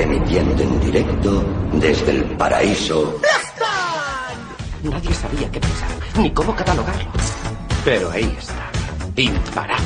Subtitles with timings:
[0.00, 3.20] Emitiendo en directo desde el paraíso.
[4.82, 7.10] Nadie sabía qué pensar, ni cómo catalogarlo.
[7.84, 8.70] Pero ahí está,
[9.16, 9.84] imparable.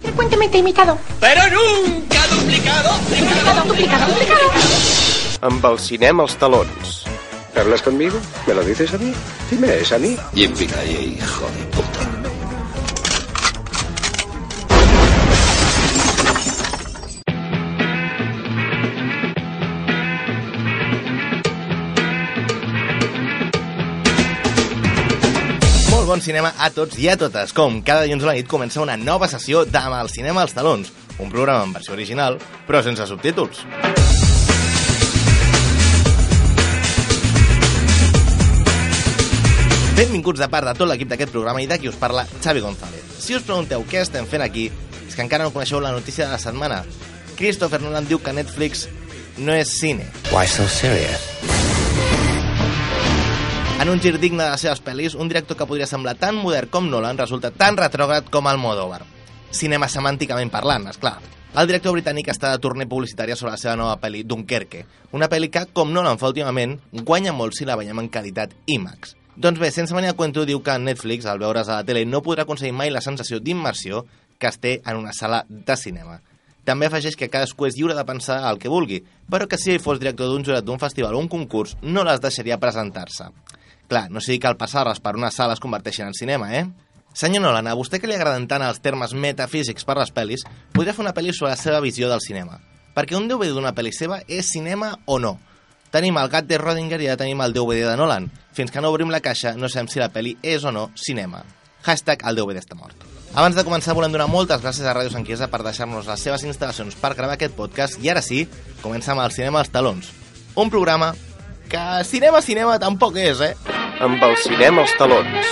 [0.00, 0.96] Frecuentemente imitado.
[1.20, 2.90] Però nunca duplicado.
[3.08, 4.50] Duplicado, duplicado, duplicado.
[5.40, 7.04] Amb el cinema als talons.
[7.56, 8.20] ¿Hablas conmigo?
[8.46, 9.12] ¿Me lo dices a mí?
[9.50, 10.16] Dime, ¿es a mí?
[10.32, 12.19] Yippee hijo de puta.
[26.10, 27.52] Bon cinema a tots i a totes.
[27.54, 30.90] Com cada dilluns a la nit comença una nova sessió d'Amb el cinema als talons,
[31.22, 33.60] un programa en versió original, però sense subtítols.
[40.00, 43.06] Benvinguts de part de tot l'equip d'aquest programa i de qui us parla, Xavi González.
[43.20, 44.66] Si us pregunteu què estem fent aquí,
[45.06, 46.82] és que encara no coneixeu la notícia de la setmana.
[47.38, 48.88] Christopher Nolan diu que Netflix
[49.38, 50.10] no és cine.
[50.32, 51.49] Why so serious?
[53.80, 56.68] En un gir digne de les seves pel·lis, un director que podria semblar tan modern
[56.68, 59.06] com Nolan resulta tan retrògrad com Almodóvar.
[59.56, 61.14] Cinema semànticament parlant, és clar.
[61.56, 64.82] El director britànic està de torner publicitària sobre la seva nova pel·li Dunkerque,
[65.16, 69.14] una pel·li que, com Nolan fa últimament, guanya molt si la veiem en qualitat IMAX.
[69.40, 72.44] Doncs bé, sense mania cuento diu que Netflix, al veure's a la tele, no podrà
[72.44, 74.04] aconseguir mai la sensació d'immersió
[74.36, 76.18] que es té en una sala de cinema.
[76.68, 79.00] També afegeix que cadascú és lliure de pensar el que vulgui,
[79.32, 82.20] però que si ell fos director d'un jurat d'un festival o un concurs, no les
[82.20, 83.30] deixaria presentar-se.
[83.90, 86.62] Clar, no sigui que el passarres per una sala es converteixin en cinema, eh?
[87.12, 90.94] Senyor Nolan, a vostè que li agraden tant els termes metafísics per les pel·lis, podria
[90.94, 92.60] fer una pel·li sobre la seva visió del cinema.
[92.94, 95.40] Perquè un DVD d'una pel·li seva és cinema o no?
[95.90, 98.28] Tenim el gat de Rodinger i ja tenim el DVD de Nolan.
[98.54, 101.42] Fins que no obrim la caixa no sabem si la pel·li és o no cinema.
[101.82, 102.94] Hashtag el DVD està mort.
[103.34, 106.94] Abans de començar volem donar moltes gràcies a Ràdio Sanquiesa per deixar-nos les seves instal·lacions
[106.94, 108.44] per gravar aquest podcast i ara sí,
[108.84, 110.12] comença amb el cinema als talons.
[110.54, 111.10] Un programa
[111.70, 113.54] que cinema, cinema tampoc és, eh?
[114.02, 115.50] Amb el cinema als talons.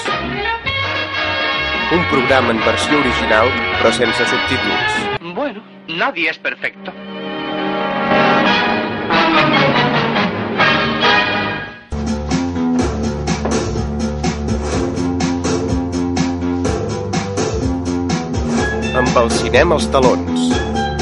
[1.94, 3.46] Un programa en versió original,
[3.78, 4.96] però sense subtítols.
[5.36, 6.90] Bueno, nadie es perfecto.
[18.98, 20.48] Amb el cinema als talons.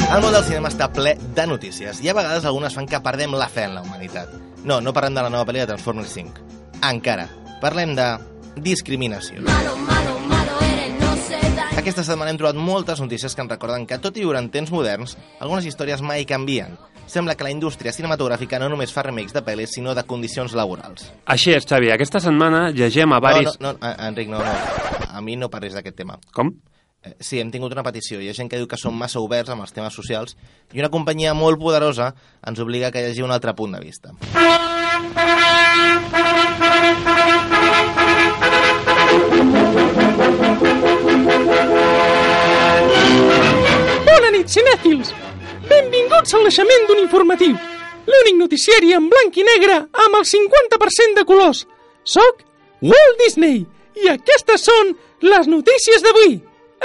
[0.07, 3.33] El món del cinema està ple de notícies i a vegades algunes fan que perdem
[3.33, 4.29] la fe en la humanitat.
[4.67, 6.41] No, no parlem de la nova pel·li de Transformers 5.
[6.89, 7.29] Encara.
[7.61, 8.07] Parlem de
[8.59, 9.45] discriminació.
[11.77, 14.73] Aquesta setmana hem trobat moltes notícies que ens recorden que, tot i viure en temps
[14.75, 16.75] moderns, algunes històries mai canvien.
[17.07, 21.07] Sembla que la indústria cinematogràfica no només fa remakes de pel·lis, sinó de condicions laborals.
[21.31, 21.93] Així és, Xavi.
[21.95, 23.53] Aquesta setmana llegem a varis...
[23.61, 25.05] No, no, no, eh, Enric, no, no.
[25.15, 26.19] A mi no parlis d'aquest tema.
[26.35, 26.51] Com?
[27.07, 28.19] Eh, Sí, hem tingut una petició.
[28.19, 30.35] Hi ha gent que diu que som massa oberts amb els temes socials
[30.73, 32.11] i una companyia molt poderosa
[32.43, 34.11] ens obliga que hi hagi un altre punt de vista.
[44.07, 45.13] Bona nit, cinèfils!
[45.67, 47.53] Benvinguts al naixement d'un informatiu.
[48.07, 51.65] L'únic noticiari en blanc i negre amb el 50% de colors.
[52.07, 52.43] Soc
[52.81, 53.65] Walt Disney
[54.03, 54.93] i aquestes són
[55.25, 56.37] les notícies d'avui.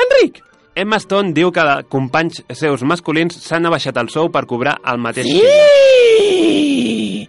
[0.02, 0.40] Enric,
[0.74, 5.28] Emma Stone diu que companys seus masculins s'han abaixat el sou per cobrar el mateix.
[5.28, 7.28] Sí!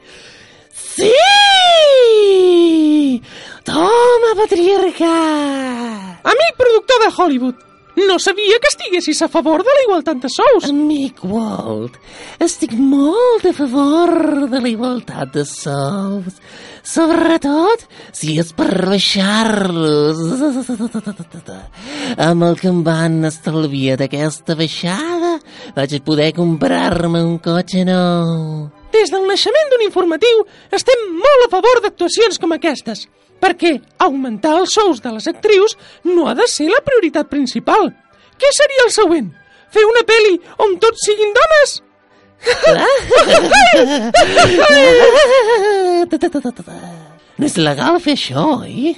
[0.71, 1.11] Sí!
[3.63, 6.19] Toma, patriarcat!
[6.23, 7.55] Amic productor de Hollywood,
[7.95, 10.65] no sabia que estiguessis a favor de la igualtat de sous.
[10.67, 11.95] Amic Walt,
[12.43, 16.41] estic molt a favor de la igualtat de sous.
[16.83, 20.19] Sobretot si és per baixar-los.
[22.17, 25.37] Amb el que em van estalviar d'aquesta baixada,
[25.77, 28.71] vaig poder comprar-me un cotxe nou.
[28.93, 30.43] Des del naixement d'un informatiu
[30.75, 33.07] estem molt a favor d'actuacions com aquestes,
[33.43, 35.75] perquè augmentar els sous de les actrius
[36.07, 37.91] no ha de ser la prioritat principal.
[38.39, 39.27] Què seria el següent?
[39.73, 41.81] Fer una pel·li on tots siguin dones?
[47.37, 48.93] No és legal fer això, oi?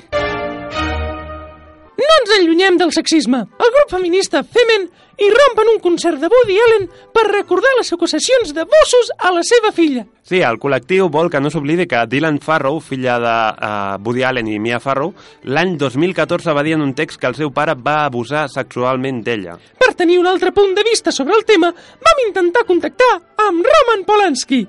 [1.95, 3.39] No ens allunyem del sexisme.
[3.45, 9.11] El grup feminista Femen irrompen un concert de Woody Allen per recordar les acusacions d'abusos
[9.17, 10.05] a la seva filla.
[10.25, 14.49] Sí, el col·lectiu vol que no s'oblidi que Dylan Farrow, filla de uh, Woody Allen
[14.51, 15.13] i Mia Farrow,
[15.45, 19.59] l'any 2014 va dir en un text que el seu pare va abusar sexualment d'ella.
[19.79, 23.11] Per tenir un altre punt de vista sobre el tema, vam intentar contactar
[23.47, 24.65] amb Roman Polanski.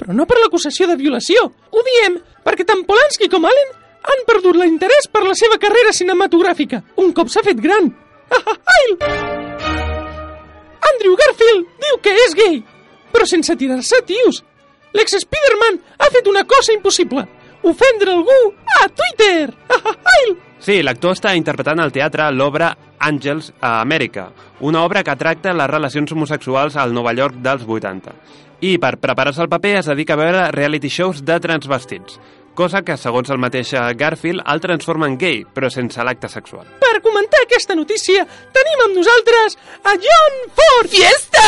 [0.00, 1.44] Però no per l'acusació de violació.
[1.44, 3.76] Ho diem perquè tant Polanski com Allen
[4.10, 7.92] han perdut l'interès per la seva carrera cinematogràfica, un cop s'ha fet gran.
[8.78, 9.39] Ai!
[11.00, 12.62] Andrew Garfield diu que és gay.
[13.10, 14.44] però sense tirar-se tios.
[14.94, 17.24] L'ex-Spiderman ha fet una cosa impossible.
[17.62, 18.36] Ofendre algú
[18.80, 19.54] a Twitter.
[20.60, 24.26] Sí, l'actor està interpretant al teatre l'obra Àngels a Amèrica,
[24.60, 28.12] una obra que tracta les relacions homosexuals al Nova York dels 80.
[28.68, 32.20] I per preparar-se el paper es dedica a veure reality shows de transvestits,
[32.54, 36.66] cosa que, segons el mateix Garfield, el transforma en gay, però sense l'acte sexual.
[36.80, 38.26] Per comentar aquesta notícia,
[38.56, 40.90] tenim amb nosaltres a John Ford.
[40.90, 41.46] Fiesta!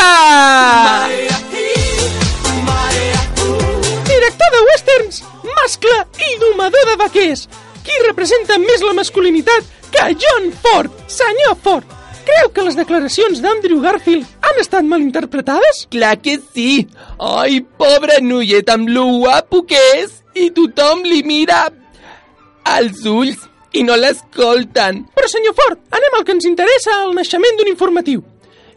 [4.07, 5.23] Director de westerns,
[5.57, 7.47] mascle i domador de vaquers.
[7.83, 11.99] Qui representa més la masculinitat que John Ford, senyor Ford?
[12.23, 15.83] Creu que les declaracions d'Andrew Garfield han estat mal interpretades?
[15.91, 16.85] Clar que sí.
[17.19, 21.65] Ai, pobre noiet amb lo guapo que és i tothom li mira
[22.63, 25.03] als ulls i no l'escolten.
[25.15, 28.23] Però, senyor Ford, anem al que ens interessa, el naixement d'un informatiu.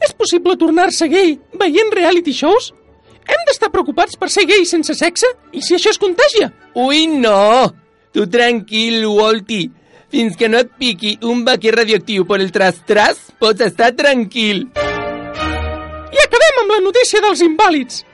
[0.02, 2.72] És possible tornar-se gay veient reality shows?
[3.26, 5.28] Hem d'estar preocupats per ser gay sense sexe?
[5.52, 6.52] I si això es contagia?
[6.78, 7.72] Ui, no!
[8.14, 9.66] Tu tranquil, Walty.
[10.12, 14.68] Fins que no et piqui un vaquer radioactiu per el tras-tras, pots estar tranquil.
[16.14, 18.04] I acabem amb la notícia dels invàlids.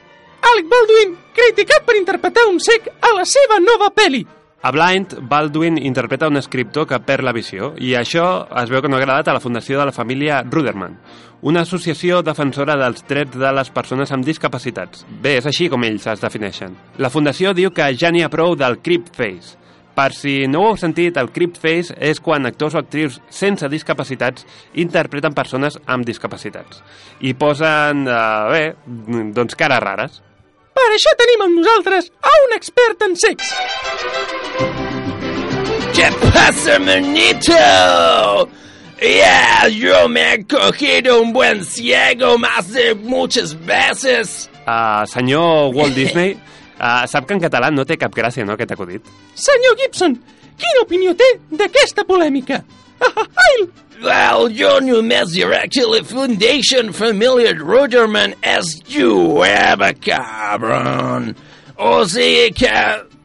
[0.51, 4.23] Alec Baldwin, criticat per interpretar un cec a la seva nova pel·li.
[4.63, 8.91] A Blind, Baldwin interpreta un escriptor que perd la visió i això es veu que
[8.91, 10.95] no ha agradat a la fundació de la família Ruderman,
[11.43, 15.03] una associació defensora dels drets de les persones amb discapacitats.
[15.09, 16.77] Bé, és així com ells es defineixen.
[17.03, 19.59] La fundació diu que ja n'hi ha prou del creep face.
[19.93, 23.69] Per si no ho heu sentit, el creep face és quan actors o actrius sense
[23.69, 24.47] discapacitats
[24.79, 26.81] interpreten persones amb discapacitats
[27.21, 28.21] i posen, eh,
[28.55, 28.63] bé,
[29.35, 30.23] doncs cares rares.
[30.73, 33.53] Per això tenim amb nosaltres a un expert en sex.
[35.93, 38.49] ¿Qué pasa, manito?
[39.03, 44.49] Yeah, yo me he cogido un buen ciego más de muchas veces.
[44.67, 46.39] Uh, senyor Walt Disney,
[46.79, 49.11] uh, sap que en català no té cap gràcia, no, aquest acudit?
[49.35, 50.15] Senyor Gibson,
[50.55, 52.63] quina opinió té d'aquesta polèmica?
[54.03, 61.33] Well, jo només diré que la Foundation Família Ruderman és jueva, cabron.
[61.79, 62.73] O sigui que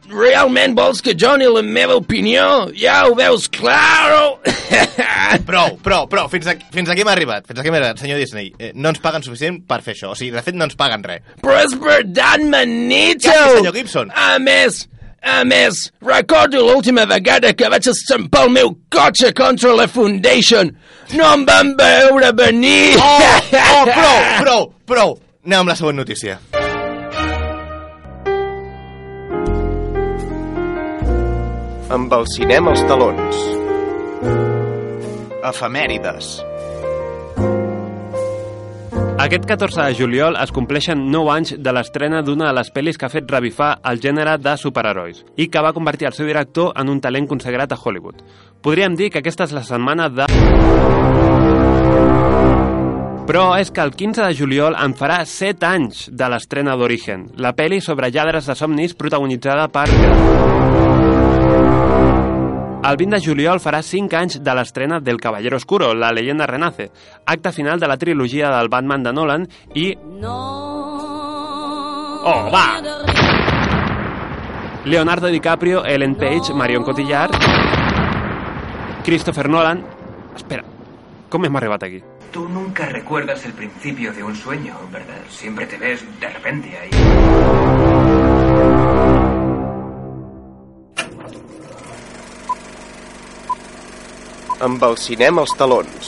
[0.08, 2.68] realment vols que jo ni la meva opinió?
[2.78, 4.38] Ja ho veus claro?
[5.48, 6.28] prou, prou, prou.
[6.30, 7.48] Fins aquí, fins aquí m'ha arribat.
[7.48, 8.52] Fins aquí m'ha arribat, senyor Disney.
[8.58, 10.12] Eh, no ens paguen suficient per fer això.
[10.14, 11.26] O sigui, de fet, no ens paguen res.
[11.42, 13.28] Però és veritat, manito!
[13.28, 14.14] Gràcies, senyor Gibson.
[14.14, 14.84] A més,
[15.22, 20.70] a més, recordo l'última vegada que vaig estampar el meu cotxe contra la Foundation.
[21.18, 22.96] No em van veure venir!
[23.02, 25.14] Oh, oh, prou, prou, prou.
[25.44, 26.38] Anem amb la següent notícia.
[31.88, 33.42] Amb el cinema als talons.
[35.48, 36.36] Efemèrides.
[39.18, 43.08] Aquest 14 de juliol es compleixen 9 anys de l'estrena d'una de les pel·lis que
[43.08, 46.86] ha fet revifar el gènere de superherois i que va convertir el seu director en
[46.92, 48.22] un talent consagrat a Hollywood.
[48.62, 50.28] Podríem dir que aquesta és la setmana de...
[53.26, 57.56] Però és que el 15 de juliol en farà 7 anys de l'estrena d'Origen, la
[57.58, 59.88] pel·li sobre lladres de somnis protagonitzada per...
[62.78, 66.90] El 20 de juliol farà 5 anys de l'estrena del Caballero Oscuro, la leyenda renace,
[67.26, 69.96] acte final de la trilogia del Batman de Nolan i...
[72.22, 72.80] Oh, va!
[74.84, 77.32] Leonardo DiCaprio, Ellen Page, Marion Cotillard,
[79.04, 79.82] Christopher Nolan...
[80.36, 80.62] Espera,
[81.28, 82.02] com hem arribat aquí?
[82.30, 85.18] Tú nunca recuerdas el principio de un sueño, ¿verdad?
[85.28, 86.90] Siempre te ves de repente ahí.
[94.58, 96.06] Amb el cinema als talons.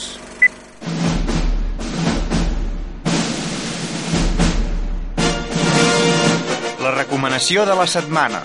[6.83, 8.41] La recomanació de la setmana.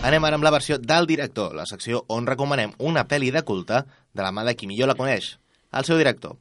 [0.00, 3.84] Anem ara amb la versió del director, la secció on recomanem una pel·li de culte
[3.84, 5.34] de la mà de qui millor la coneix,
[5.76, 6.38] el seu director.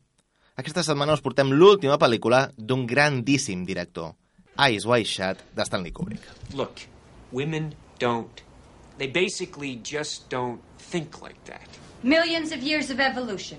[0.53, 4.11] Aquesta setmana us portem l'última pel·lícula d'un grandíssim director,
[4.61, 6.27] Eyes Wide Shut, de Stanley Kubrick.
[6.53, 6.83] Look,
[7.31, 8.43] women don't.
[8.99, 11.65] They basically just don't think like that.
[12.03, 13.57] Millions of years of evolution.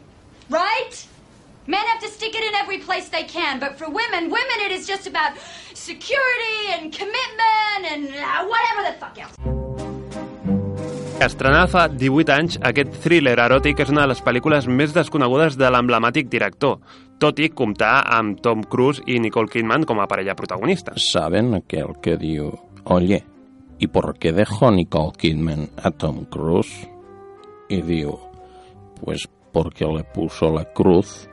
[0.48, 0.94] Right?
[1.66, 4.70] Men have to stick it in every place they can, but for women, women it
[4.70, 5.32] is just about
[5.74, 9.53] security and commitment and uh, whatever the fuck else.
[11.24, 15.70] Estrenada fa 18 anys, aquest thriller eròtic és una de les pel·lícules més desconegudes de
[15.72, 16.74] l'emblemàtic director,
[17.16, 20.92] tot i comptar amb Tom Cruise i Nicole Kidman com a parella protagonista.
[21.00, 22.50] ¿Saben aquel que diu,
[22.84, 23.22] oye,
[23.78, 26.90] ¿y por qué dejó Nicole Kidman a Tom Cruise?
[27.70, 28.20] Y digo,
[29.00, 31.26] pues porque le puso la cruz,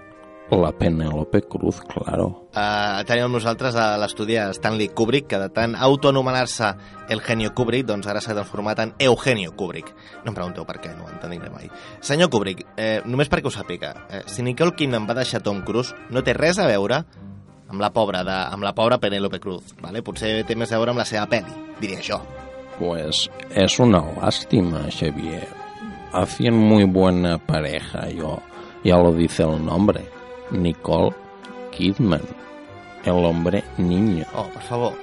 [0.51, 2.40] la Penélope Cruz, claro.
[2.51, 6.73] Uh, tenim amb nosaltres a l'estudi Stanley Kubrick, que de tant autoanomenar-se
[7.13, 9.93] el genio Kubrick, doncs ara s'ha transformat en Eugenio Kubrick.
[10.25, 11.69] No em pregunteu per què, no ho entendré mai.
[12.03, 15.95] Senyor Kubrick, eh, només perquè ho sàpiga, eh, si Nicole Kidman va deixar Tom Cruise,
[16.09, 17.05] no té res a veure
[17.71, 20.03] amb la pobra, de, amb la pobra Penélope Cruz, ¿vale?
[20.03, 22.19] Potser té més a veure amb la seva pel·li, diria jo.
[22.77, 25.47] Pues es una lástima, Xavier.
[26.11, 28.41] Hacían muy buena pareja, yo,
[28.83, 30.03] ya lo dice el nombre.
[30.51, 31.15] Nicole
[31.71, 32.40] Kidman,
[33.05, 34.25] el hombre niño.
[34.35, 34.93] Oh, por favor.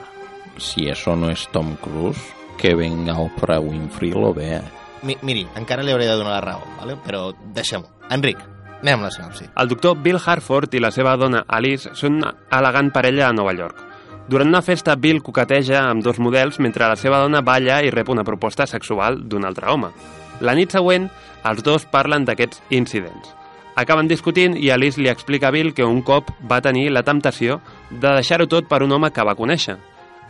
[0.57, 2.21] Si eso no es Tom Cruise,
[2.57, 4.63] que venga Oprah Winfrey lo vea.
[5.03, 6.97] Mi, miri, encara li hauré de donar la raó, ¿vale?
[7.05, 7.87] però deixem-ho.
[8.11, 8.41] Enric,
[8.81, 9.47] anem amb la sinopsi.
[9.55, 13.55] El doctor Bill Harford i la seva dona Alice són una elegant parella a Nova
[13.55, 13.85] York.
[14.29, 18.11] Durant una festa, Bill coqueteja amb dos models mentre la seva dona balla i rep
[18.13, 19.93] una proposta sexual d'un altre home.
[20.45, 21.09] La nit següent,
[21.49, 23.38] els dos parlen d'aquests incidents.
[23.79, 27.61] Acaben discutint i Alice li explica a Bill que un cop va tenir la temptació
[27.91, 29.77] de deixar-ho tot per un home que va conèixer.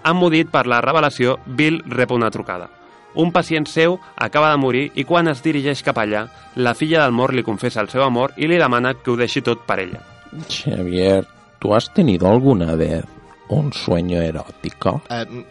[0.05, 2.69] Emmudit per la revelació, Bill rep una trucada.
[3.17, 6.27] Un pacient seu acaba de morir i quan es dirigeix cap allà,
[6.61, 9.41] la filla del mort li confessa el seu amor i li demana que ho deixi
[9.41, 10.05] tot per ella.
[10.45, 11.25] Xavier,
[11.59, 13.05] ¿tú has tenido alguna vez
[13.49, 15.01] un sueño erótico?
[15.09, 15.43] Uh,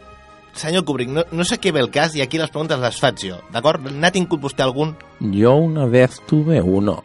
[0.53, 3.25] senyor Kubrick, no, no sé què ve el cas i aquí les preguntes les faig
[3.25, 3.89] jo, d'acord?
[3.89, 4.93] N'ha tingut vostè algun?
[5.19, 7.01] Yo una vez tuve uno.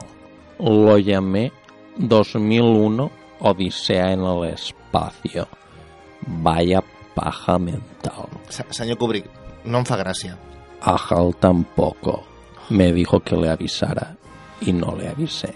[0.59, 1.52] Lo llamé
[1.97, 5.49] 2001 Odisea en el espacio.
[6.26, 6.82] Vaya
[7.14, 8.28] paja mental.
[8.49, 9.26] Se senyor Kubrick,
[9.64, 10.37] no em fa gràcia.
[10.80, 12.23] Ajal tampoco.
[12.71, 14.16] Me dijo que le avisara
[14.61, 15.54] y no le avisé.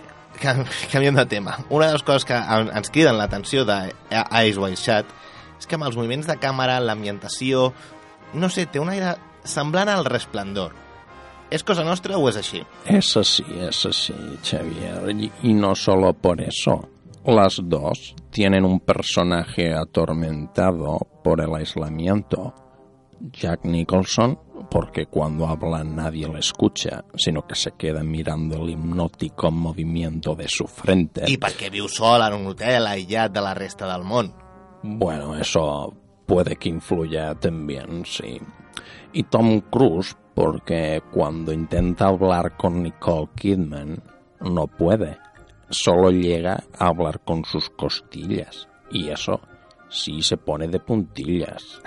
[0.93, 1.59] Canviem de tema.
[1.71, 5.07] Una de les coses que ens criden l'atenció de Eyes Wide Shut
[5.57, 7.71] és que amb els moviments de càmera, l'ambientació...
[8.35, 9.15] No sé, té un aire
[9.47, 10.75] semblant al resplendor.
[11.50, 12.62] ¿Es cosa nostra o es així?
[12.87, 15.11] Es así, es así, Xavier.
[15.11, 16.88] Y, y no solo por eso.
[17.25, 22.55] Las dos tienen un personaje atormentado por el aislamiento.
[23.33, 24.38] Jack Nicholson,
[24.71, 30.47] porque cuando habla nadie le escucha, sino que se queda mirando el hipnótico movimiento de
[30.49, 31.25] su frente.
[31.26, 34.33] I perquè viu sol en un hotel aïllat de la resta del món.
[34.83, 35.95] Bueno, eso
[36.26, 38.38] puede que influya también, sí.
[39.12, 44.02] Y Tom Cruise, porque cuando intenta hablar con Nicole Kidman,
[44.40, 45.16] no puede.
[45.71, 48.69] Solo llega a hablar con sus costillas.
[48.90, 49.40] Y eso
[49.88, 51.81] sí se pone de puntillas.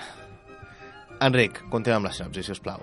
[1.20, 2.82] Enric, continua amb la sinopsi, si us plau.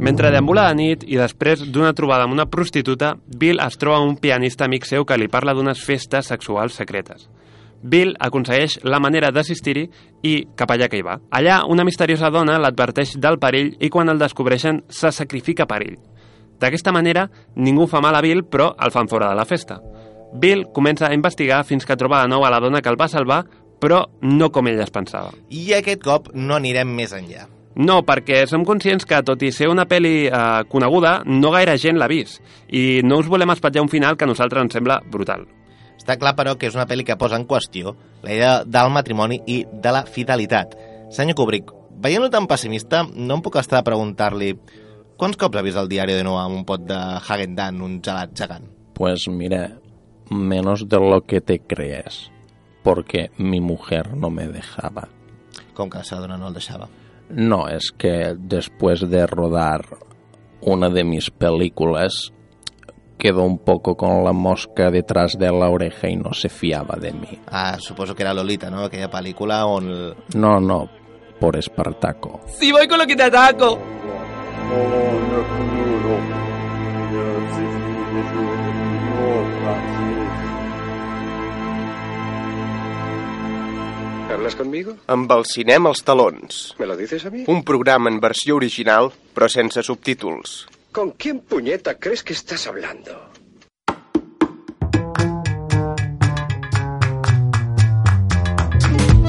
[0.00, 4.14] Mentre deambula de nit i després d'una trobada amb una prostituta, Bill es troba amb
[4.14, 7.26] un pianista amic seu que li parla d'unes festes sexuals secretes.
[7.82, 9.84] Bill aconsegueix la manera d'assistir-hi
[10.24, 11.18] i cap allà que hi va.
[11.36, 16.00] Allà, una misteriosa dona l'adverteix del perill i quan el descobreixen se sacrifica per ell.
[16.60, 19.82] D'aquesta manera, ningú fa mal a Bill, però el fan fora de la festa.
[20.32, 23.12] Bill comença a investigar fins que troba de nou a la dona que el va
[23.12, 23.44] salvar,
[23.80, 25.36] però no com ell es pensava.
[25.52, 27.50] I aquest cop no anirem més enllà.
[27.78, 32.00] No, perquè som conscients que, tot i ser una pel·li eh, coneguda, no gaire gent
[32.00, 32.40] l'ha vist.
[32.66, 35.46] I no us volem espatllar un final que a nosaltres ens sembla brutal.
[36.00, 39.42] Està clar, però, que és una pel·li que posa en qüestió la idea del matrimoni
[39.46, 40.74] i de la fidelitat.
[41.14, 41.70] Senyor Kubrick,
[42.02, 44.54] veient-lo tan pessimista, no em puc estar a preguntar-li
[45.20, 48.32] quants cops ha vist el diari de Noah amb un pot de Hagen-Dan, un gelat
[48.34, 48.66] gegant?
[48.96, 49.76] Pues mira,
[50.30, 52.30] menos de lo que te crees,
[52.82, 55.08] porque mi mujer no me dejaba.
[55.74, 56.88] Com que la seva dona no el deixava?
[57.30, 59.82] No, es que después de rodar
[60.60, 62.32] una de mis películas
[63.18, 67.12] quedó un poco con la mosca detrás de la oreja y no se fiaba de
[67.12, 67.38] mí.
[67.46, 68.84] Ah, suposo que era Lolita, no?
[68.84, 69.88] Aquella pel·lícula on...
[69.88, 70.14] El...
[70.34, 70.88] No, no,
[71.38, 72.40] por Espartaco.
[72.46, 73.78] Si voy con lo que te ataco.
[84.30, 84.94] ¿Hablas conmigo?
[85.10, 86.76] Amb el cinema als talons.
[86.78, 87.44] ¿Me lo dices a mí?
[87.48, 90.68] Un programa en versió original, però sense subtítols.
[90.92, 93.10] ¿Con quién puñeta crees que estás hablando?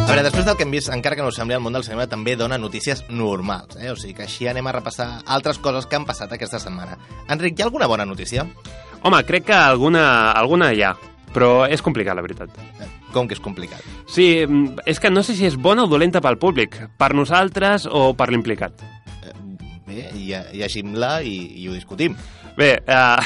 [0.02, 1.86] A veure, després del que hem vist, encara que no ho sembli, el món del
[1.88, 3.90] cinema també dona notícies normals, eh?
[3.94, 6.98] O sigui que així anem a repassar altres coses que han passat aquesta setmana.
[7.32, 8.46] Enric, hi ha alguna bona notícia?
[9.02, 10.94] Home, crec que alguna, alguna hi ha,
[11.34, 12.60] però és complicat, la veritat.
[13.12, 13.84] Com que és complicat?
[14.08, 17.86] Sí, mm, és que no sé si és bona o dolenta pel públic, per nosaltres
[17.90, 18.80] o per l'implicat.
[19.92, 22.16] Bé, lle- llegim-la i, i ho discutim.
[22.58, 23.20] Bé, uh,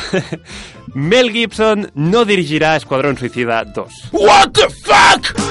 [0.96, 4.10] Mel Gibson no dirigirà Esquadrón Suicida 2.
[4.13, 5.34] What the fuck?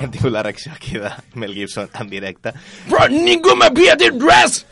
[0.00, 2.52] Hem tingut la reacció aquí de Mel Gibson en directe.
[2.88, 4.62] Però ningú m'havia dit res!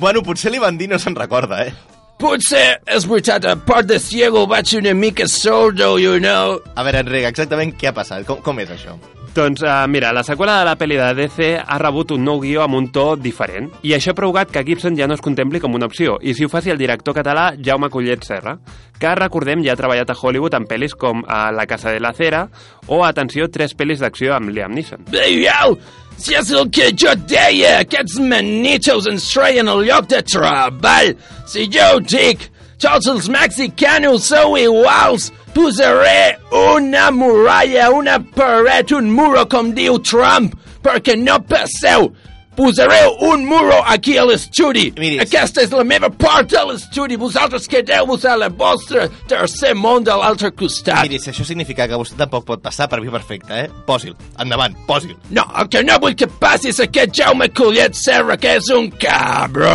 [0.00, 1.74] Bueno, potser li van dir no se'n recorda, eh?
[2.22, 6.60] Potser és veritat, a part de ciego vaig una mica sordo, you know.
[6.78, 8.22] A veure, Enric, exactament què ha passat?
[8.28, 8.94] Com, com és això?
[9.34, 12.62] Doncs uh, mira, la seqüela de la pel·li de DC ha rebut un nou guió
[12.62, 15.74] amb un to diferent i això ha provocat que Gibson ja no es contempli com
[15.74, 18.58] una opció i si ho faci el director català Jaume Collet Serra,
[19.00, 22.12] que recordem ja ha treballat a Hollywood en pel·lis com uh, La casa de la
[22.12, 22.44] cera
[22.86, 25.08] o, atenció, tres pel·lis d'acció amb Liam Neeson.
[25.10, 25.78] Veieu?
[25.80, 31.14] Si el que jo deia, aquests manitos ens treien el lloc de treball.
[31.50, 32.48] Si jo dic,
[32.78, 35.30] tots els mexicanos sou iguals.
[35.52, 42.12] Posaré una muralla, una paret, un muro, com diu Trump, perquè no passeu.
[42.56, 44.90] Posaré un muro aquí a l'estudi.
[45.22, 47.16] Aquesta és la meva part de l'estudi.
[47.16, 51.00] Vosaltres quedeu-vos a la vostra tercer món de l'altre costat.
[51.06, 53.70] Miri, si això significa que vostè tampoc pot passar, per mi perfecte, eh?
[53.88, 54.12] Posi'l.
[54.44, 55.16] Endavant, posi'l.
[55.32, 58.90] No, el que no vull que passi és aquest Jaume Collet Serra, que és un
[59.00, 59.72] cabró.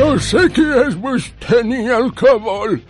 [0.00, 2.80] No sé qui és vostè ni el que vol.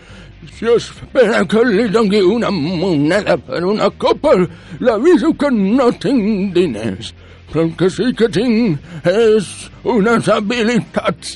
[0.48, 4.32] Si espera que li doni una moneda per una copa,
[4.80, 7.12] l'aviso que no tinc diners.
[7.50, 8.78] Però el que sí que tinc
[9.10, 9.48] és
[9.84, 11.34] unes habilitats.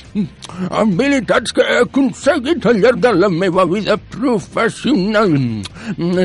[0.71, 5.35] Habilitats que he aconseguit al llarg de la meva vida professional.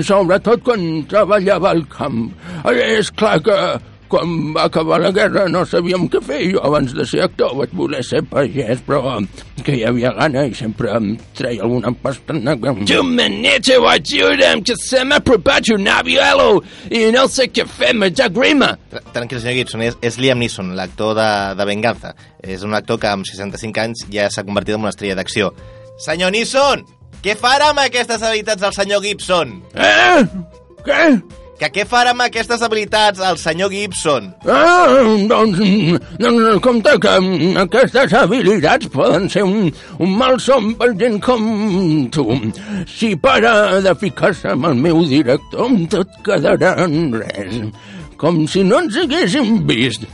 [0.07, 2.29] Sobretot quan treballava al camp.
[2.71, 3.57] És clar que
[4.11, 6.41] quan va acabar la guerra no sabíem què fer.
[6.53, 9.17] Jo abans de ser actor vaig voler ser pagès, però
[9.65, 12.57] que hi havia gana i sempre em treia alguna pastana.
[12.89, 18.11] Tu manito, ajuda'm, que se m'ha apropat un avielo i no sé què fer, me
[18.11, 18.73] da grima.
[18.91, 22.15] Tra- Tranquil, senyor Gibson, és, és Liam Neeson, l'actor de, de Venganza.
[22.43, 25.53] És un actor que amb 65 anys ja s'ha convertit en una estrella d'acció.
[26.01, 26.87] Senyor Neeson,
[27.21, 29.59] què farà amb aquestes habilitats el senyor Gibson?
[29.77, 30.25] Eh?
[30.87, 31.05] Què?
[31.61, 34.31] Que què farà amb aquestes habilitats el senyor Gibson?
[34.49, 34.95] Ah,
[35.29, 35.59] doncs,
[36.23, 37.17] doncs compte que
[37.61, 39.69] aquestes habilitats poden ser un,
[40.01, 41.45] un mal som per gent com
[42.17, 42.25] tu.
[42.89, 43.53] Si para
[43.85, 47.61] de ficar-se amb el meu director, tot quedarà en res.
[48.17, 50.09] Com si no ens haguéssim vist.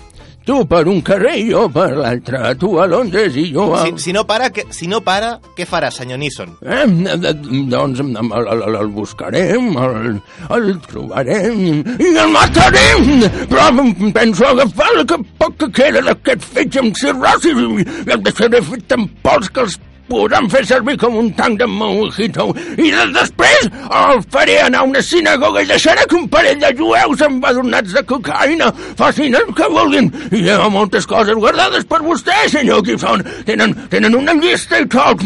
[0.46, 2.38] Tu per un carrer i jo per l'altre.
[2.60, 3.80] Tu a Londres i jo a...
[3.82, 6.52] Si, si, no para, que, si no para, què farà, senyor Neeson?
[6.62, 10.20] Eh, de- de- doncs el, el, el, buscarem, el,
[10.54, 11.58] el trobarem
[11.98, 13.10] i el matarem!
[13.50, 13.66] Però
[14.14, 18.94] penso agafar el que poc que queda d'aquest fetge amb cirrosi i el deixaré fet
[19.00, 19.74] en pols que els
[20.08, 22.48] podran fer servir com un tanc de mojito.
[22.76, 26.72] I de, després el faré anar a una sinagoga i deixaré que un parell de
[26.78, 30.10] jueus embadurnats de cocaïna facin el que vulguin.
[30.30, 33.24] I hi ha moltes coses guardades per vostè, senyor Gibson.
[33.48, 35.24] Tenen, tenen una llista i tot.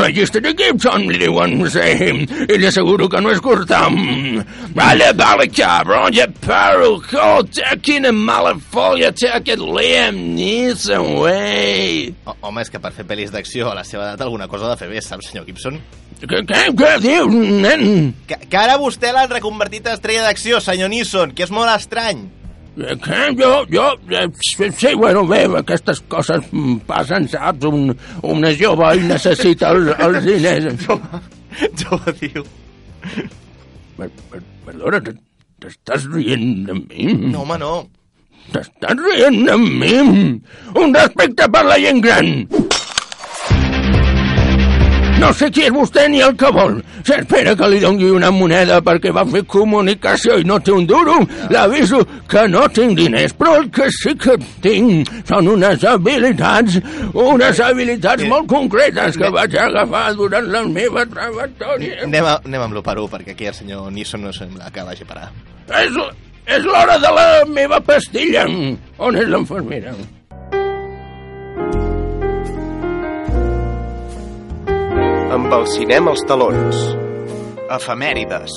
[0.00, 1.88] La llista de Gibson li diuen sí,
[2.46, 3.82] i li asseguro que no és curta.
[4.76, 6.96] Vale, vale, cabron, ja paro.
[7.10, 12.10] Joder, quina mala folla té aquest Liam Neeson, wey.
[12.40, 14.80] Home, és que per fer pel·lis d'acció a la seva edat alguna cosa ha de
[14.80, 15.78] fer bé, saps, senyor Gibson?
[16.20, 18.12] Què, què, què diu, nen?
[18.28, 22.26] Que, que ara vostè l'han reconvertit a estrella d'acció, senyor Neeson, que és molt estrany.
[22.78, 23.20] Eh, Què?
[23.38, 27.66] Jo, jo, eh, sí, sí, bueno, bé, aquestes coses mm, passen, saps?
[27.66, 27.90] Un,
[28.22, 30.86] una jove i necessita els, els diners.
[31.80, 32.44] Jove, diu.
[33.98, 35.00] Per, per, perdona,
[35.60, 37.10] t'estàs rient de mi?
[37.32, 37.74] No, home, no.
[38.54, 39.94] T'estàs rient de mi?
[40.78, 42.30] Un respecte per la gent gran!
[45.20, 46.78] No sé qui és vostè ni el que vol.
[47.04, 51.18] S'espera que li doni una moneda perquè va fer comunicació i no té un duro.
[51.52, 51.98] L'aviso
[52.30, 56.78] que no tinc diners, però el que sí que tinc són unes habilitats,
[57.12, 61.98] unes habilitats molt concretes que vaig agafar durant la meva trajectòria.
[62.06, 65.10] Anem, a, anem amb l'opero, perquè aquí el senyor Neeson no sembla que vagi a
[65.10, 65.28] parar.
[65.82, 66.00] És,
[66.48, 68.46] és l'hora de la meva pastilla.
[68.96, 69.92] On és l'infermera?
[75.30, 76.78] Amb el cinema als talons.
[77.70, 78.54] Efemèrides.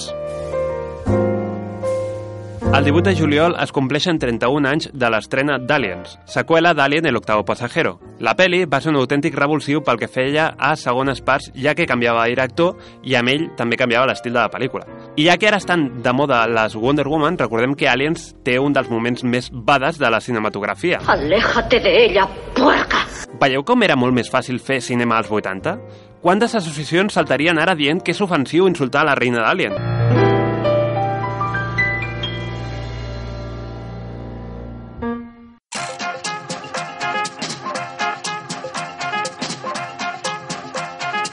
[2.74, 7.44] El 18 de juliol es compleixen 31 anys de l'estrena d'Aliens, seqüela d'Alien el octavo
[7.46, 8.00] pasajero.
[8.18, 11.86] La peli va ser un autèntic revulsiu pel que feia a segones parts, ja que
[11.86, 14.88] canviava de director i amb ell també canviava l'estil de la pel·lícula.
[15.14, 18.74] I ja que ara estan de moda les Wonder Woman, recordem que Aliens té un
[18.74, 21.04] dels moments més bades de la cinematografia.
[21.06, 22.26] Aléjate de ella,
[22.58, 23.06] puerca.
[23.38, 25.78] Veieu com era molt més fàcil fer cinema als 80?
[26.24, 29.76] Quantes associacions saltarien ara dient que és ofensiu insultar a la reina d'Alien?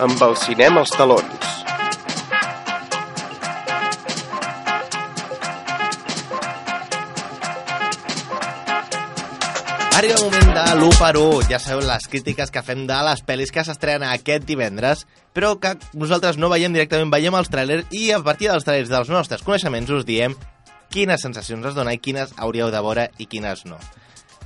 [0.00, 1.48] Amb el cinema als talons.
[10.00, 10.39] Arriba el moment
[10.70, 11.48] de l'1 per 1.
[11.50, 15.00] Ja sabeu les crítiques que fem de les pel·lis que s'estrenen aquest divendres,
[15.34, 19.10] però que nosaltres no veiem directament, veiem els trailers i a partir dels trailers dels
[19.10, 20.36] nostres coneixements us diem
[20.94, 23.80] quines sensacions es dona i quines hauríeu de veure i quines no.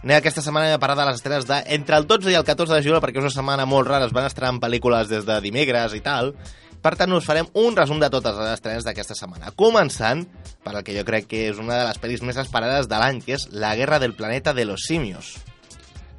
[0.00, 2.72] Anem aquesta setmana a parlar de les estrenes de entre el 12 i el 14
[2.72, 5.92] de juliol, perquè és una setmana molt rara, es van estrenar pel·lícules des de dimecres
[5.92, 6.32] i tal.
[6.80, 9.52] Per tant, us farem un resum de totes les estrenes d'aquesta setmana.
[9.52, 10.24] Començant
[10.64, 13.20] per el que jo crec que és una de les pel·lis més esperades de l'any,
[13.20, 15.37] que és La guerra del planeta de los simios.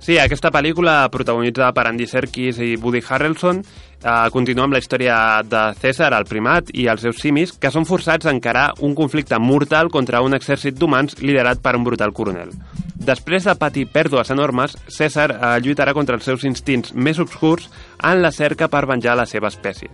[0.05, 5.15] Sí, aquesta pel·lícula, protagonitzada per Andy Serkis i Woody Harrelson, eh, continua amb la història
[5.41, 9.39] de César, el primat, i els seus simis, que són forçats a encarar un conflicte
[9.41, 12.53] mortal contra un exèrcit d'humans liderat per un brutal coronel.
[12.93, 17.71] Després de patir pèrdues enormes, César eh, lluitarà contra els seus instints més obscurs
[18.03, 19.89] en la cerca per venjar la seva espècie.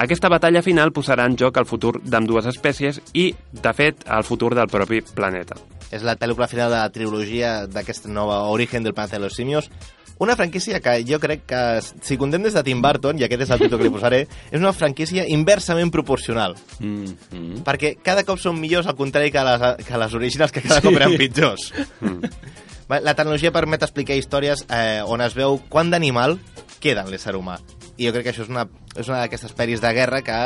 [0.00, 4.54] Aquesta batalla final posarà en joc el futur d'ambdues espècies i, de fet, el futur
[4.56, 5.58] del propi planeta.
[5.92, 9.68] És la pel·lícula final de la trilogia d'aquesta nova Origen del planeta de los simios,
[10.16, 11.60] una franquícia que jo crec que,
[12.04, 14.60] si contem des de Tim Burton, i aquest és el títol que li posaré, és
[14.60, 16.56] una franquícia inversament proporcional.
[16.78, 17.62] Mm -hmm.
[17.64, 20.96] Perquè cada cop són millors, al contrari que les, que les originals, que cada cop
[20.96, 21.72] eren pitjors.
[22.00, 22.24] Mm.
[22.88, 26.38] La tecnologia permet explicar històries eh, on es veu quant d'animal
[26.80, 27.60] queda en l'ésser humà.
[28.00, 28.64] I jo crec que això és una,
[28.96, 30.40] és una d'aquestes pel·lis de guerra que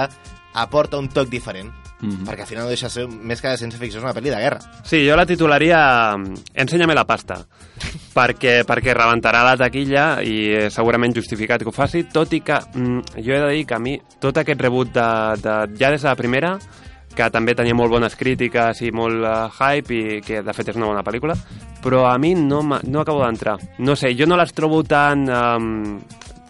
[0.54, 1.70] aporta un toc diferent.
[2.00, 2.26] Mhm.
[2.26, 4.40] Perquè al final no deixa de ser més que de ciència-ficció, és una pel·li de
[4.42, 4.60] guerra.
[4.84, 7.38] Sí, jo la titularia mm, Ensenya'me la pasta,
[8.18, 12.58] perquè, perquè rebentarà la taquilla i és segurament justificat que ho faci, tot i que
[12.74, 16.02] mm, jo he de dir que a mi tot aquest rebut de, de, ja des
[16.02, 16.58] de la primera
[17.14, 20.78] que també tenia molt bones crítiques i molt uh, hype i que de fet és
[20.80, 21.36] una bona pel·lícula
[21.84, 25.78] però a mi no, no acabo d'entrar no sé, jo no les trobo tan um,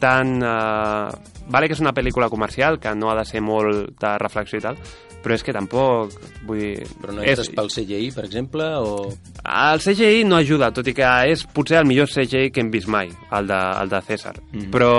[0.05, 1.09] tan uh,
[1.49, 4.64] vale que és una pel·lícula comercial que no ha de ser molt de reflexió i
[4.64, 4.79] tal
[5.25, 6.12] però és que tampoc
[6.45, 9.09] vull dir, Però no és, entres pel CGI, per exemple, o...
[9.40, 12.90] el CGI no ajuda, tot i que és potser el millor CGI que hem vist
[12.93, 14.35] mai, el de, el de César.
[14.53, 14.69] Mhm.
[14.75, 14.93] però,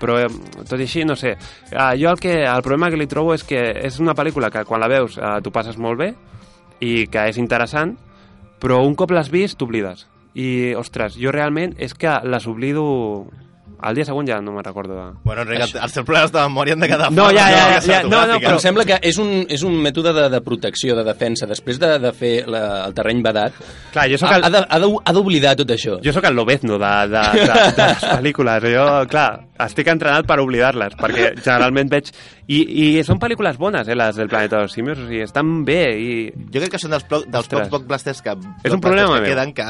[0.00, 0.28] però, eh,
[0.60, 1.32] tot i així, no sé.
[1.72, 4.66] Uh, jo el, que, el problema que li trobo és que és una pel·lícula que
[4.68, 6.12] quan la veus uh, tu passes molt bé
[6.84, 7.96] i que és interessant,
[8.60, 10.06] però un cop l'has vist t'oblides.
[10.36, 12.84] I, ostres, jo realment és que les oblido...
[13.88, 15.04] El dia següent ja no me'n recordo de...
[15.24, 17.80] Bueno, Enric, el- els teus problemes de memòria han de quedar No, ja, ja, ja,
[17.86, 18.38] ja, no, no.
[18.42, 21.48] Però em sembla que és un, és un mètode de, de protecció, de defensa.
[21.50, 23.56] Després de, de fer la, el terreny badat,
[23.94, 25.98] Clar, jo ha, el- ha ha d'oblidar tot això.
[26.04, 28.68] Jo sóc el Lobezno de, de, de, de les pel·lícules.
[28.74, 29.28] Jo, clar,
[29.64, 32.10] estic entrenat per oblidar-les, perquè generalment veig...
[32.50, 32.58] I,
[32.98, 36.14] I són pel·lícules bones, eh, les del Planeta dels Simios, o sigui, estan bé i...
[36.50, 37.68] Jo crec que són dels, plo- dels Ostres.
[37.68, 38.34] pocs blockbusters que,
[38.66, 39.30] És un problema que meu.
[39.30, 39.66] queden que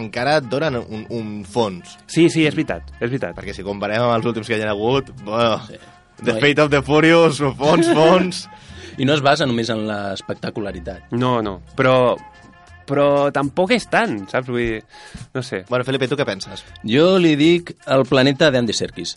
[0.00, 1.96] encara et donen un, un fons.
[2.06, 3.36] Sí, sí, és veritat, és veritat.
[3.38, 5.78] Perquè si comparem amb els últims que hi ha hagut, bueno, sí.
[6.24, 8.46] The No, Fate of the Furious, fons, fons...
[8.96, 11.10] I no es basa només en l'espectacularitat.
[11.12, 12.16] No, no, però,
[12.88, 14.50] però tampoc és tant, saps?
[14.50, 14.82] Vull dir,
[15.34, 15.64] no sé.
[15.70, 16.64] Bueno, Felipe, tu què penses?
[16.86, 19.16] Jo li dic el planeta d'Andy Serkis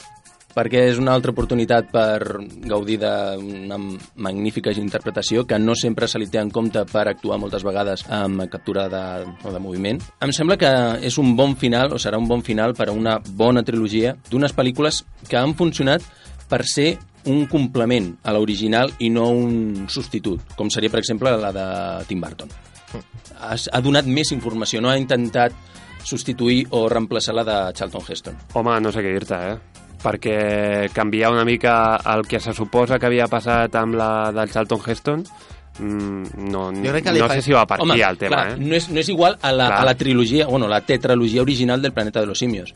[0.50, 3.78] perquè és una altra oportunitat per gaudir d'una
[4.26, 8.46] magnífica interpretació que no sempre se li té en compte per actuar moltes vegades amb
[8.52, 9.04] captura de,
[9.44, 10.02] o de moviment.
[10.26, 10.72] Em sembla que
[11.06, 14.56] és un bon final, o serà un bon final per a una bona trilogia d'unes
[14.56, 16.04] pel·lícules que han funcionat
[16.50, 16.96] per ser
[17.30, 21.68] un complement a l'original i no un substitut, com seria, per exemple, la de
[22.10, 22.69] Tim Burton.
[23.39, 25.54] Ha, ha donat més informació, no ha intentat
[26.04, 28.38] substituir o reemplaçar la de Charlton Heston.
[28.56, 29.58] Home, no sé què dir-te, eh?
[29.99, 34.80] perquè canviar una mica el que se suposa que havia passat amb la del Charlton
[34.88, 35.25] Heston
[35.80, 38.17] mm, no, Jo crec que li no fa- sé si va per Home, aquí el
[38.21, 38.62] tema, clar, eh?
[38.63, 39.82] no, és, no és igual a la, Clar.
[39.82, 42.73] a la trilogia, bueno, la tetralogia original del Planeta de los Simios.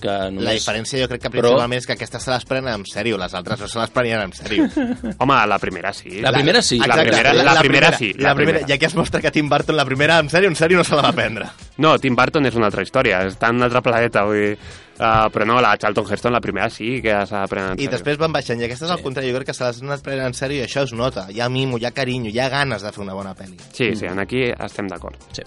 [0.00, 0.44] Que només...
[0.46, 3.18] La diferència jo crec que Però- principalment és que aquestes se les prenen en sèrio,
[3.20, 4.66] les altres no se les prenien en sèrio.
[5.20, 6.20] Home, la primera sí.
[6.24, 6.78] La primera sí.
[6.78, 8.12] La Exacte, primera, la, primera, sí.
[8.18, 10.78] La primera, I aquí es mostra que Tim Burton la primera, en sèrio, en sèrio,
[10.78, 11.46] no se la va prendre.
[11.78, 14.54] No, Tim Burton és una altra història, està en un altre planeta, vull dir...
[15.00, 17.86] Uh, però no, la Charlton Heston, la primera sí que s'ha de prendre en I
[17.86, 17.92] sèrio.
[17.94, 20.26] després van baixant, i aquestes al contrari, jo crec que se les han anat prenent
[20.28, 21.24] en sèrio i això es nota.
[21.32, 23.56] Hi ha mimo, hi ha carinyo, hi ha ganes de fer una bona pel·li.
[23.72, 25.16] Sí, sí, en aquí estem d'acord.
[25.32, 25.40] Sí.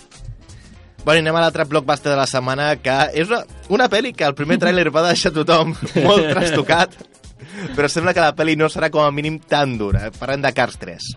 [1.04, 3.42] Bueno, anem a l'altre blockbuster de la setmana, que és una,
[3.76, 5.74] una pel·li que el primer tràiler va deixar tothom
[6.06, 6.96] molt trastocat,
[7.76, 10.08] però sembla que la pel·li no serà com a mínim tan dura.
[10.16, 11.10] Parlem de Cars 3.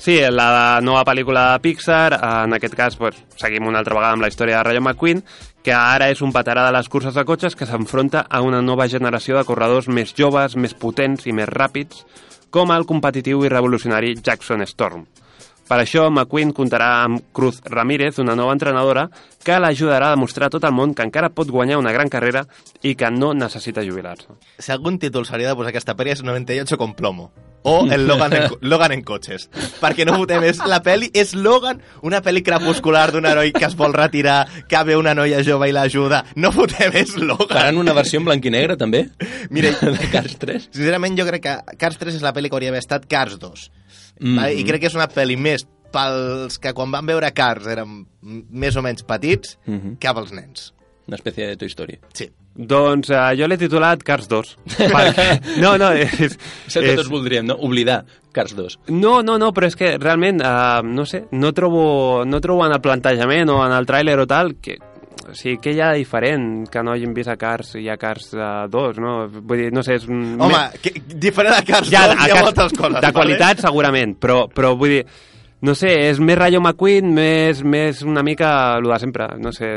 [0.00, 4.24] Sí, la nova pel·lícula de Pixar, en aquest cas pues, seguim una altra vegada amb
[4.24, 5.20] la història de Rayo McQueen,
[5.60, 8.88] que ara és un veterà de les curses de cotxes que s'enfronta a una nova
[8.88, 12.06] generació de corredors més joves, més potents i més ràpids,
[12.48, 15.04] com el competitiu i revolucionari Jackson Storm.
[15.70, 19.04] Per això, McQueen comptarà amb Cruz Ramírez, una nova entrenadora,
[19.46, 22.42] que l'ajudarà a demostrar a tot el món que encara pot guanyar una gran carrera
[22.82, 24.34] i que no necessita jubilar-se.
[24.58, 27.28] Si algun títol s'hauria de posar aquesta pel·li és 98 con plomo.
[27.62, 29.46] O el Logan en, Logan en cotxes.
[29.78, 33.78] Perquè no votem, és, la pel·li és Logan, una pel·li crepuscular d'un heroi que es
[33.78, 36.24] vol retirar, que ve una noia jove i l'ajuda.
[36.34, 37.54] No votem, és Logan.
[37.54, 39.06] Faran una versió en blanc i negre, també?
[39.54, 40.72] Mira, de Cars 3?
[40.74, 43.70] Sincerament, jo crec que Cars 3 és la pel·li que hauria d'haver estat Cars 2.
[44.20, 44.36] Mm.
[44.36, 44.58] Mm.
[44.60, 48.76] I crec que és una pel·li més pels que quan van veure Cars eren més
[48.76, 49.98] o menys petits Mm -hmm.
[49.98, 50.74] que pels nens.
[51.08, 51.98] Una espècie de Toy Story.
[52.14, 52.30] Sí.
[52.54, 54.56] Doncs uh, jo l'he titulat Cars 2.
[54.76, 55.40] perquè...
[55.62, 56.36] No, no, és...
[56.66, 57.56] És el que tots voldríem, no?
[57.66, 58.78] Oblidar Cars 2.
[58.88, 62.72] No, no, no, però és que realment, uh, no sé, no trobo, no trobo en
[62.72, 64.78] el plantejament o en el tràiler o tal que,
[65.28, 67.96] o sigui, què hi ha de diferent que no hagin vist a Cars i a
[68.00, 69.14] Cars uh, 2, no?
[69.28, 70.36] Vull dir, no sé, és un...
[70.40, 73.00] Home, que, diferent a Cars 2 hi ha Cars- moltes coses.
[73.04, 75.02] De qualitat, segurament, però, però vull dir,
[75.66, 79.68] no sé, és més Rayo McQueen, més, més una mica el de sempre, no sé,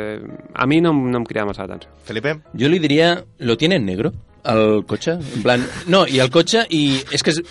[0.53, 1.91] a mi no, no em crida massa l'atenció.
[2.07, 2.37] Felipe?
[2.55, 4.13] Jo li diria, ¿lo tiene en negro?
[4.43, 5.13] El cotxe?
[5.35, 7.31] En plan, no, i el cotxe, i és que...
[7.31, 7.43] És,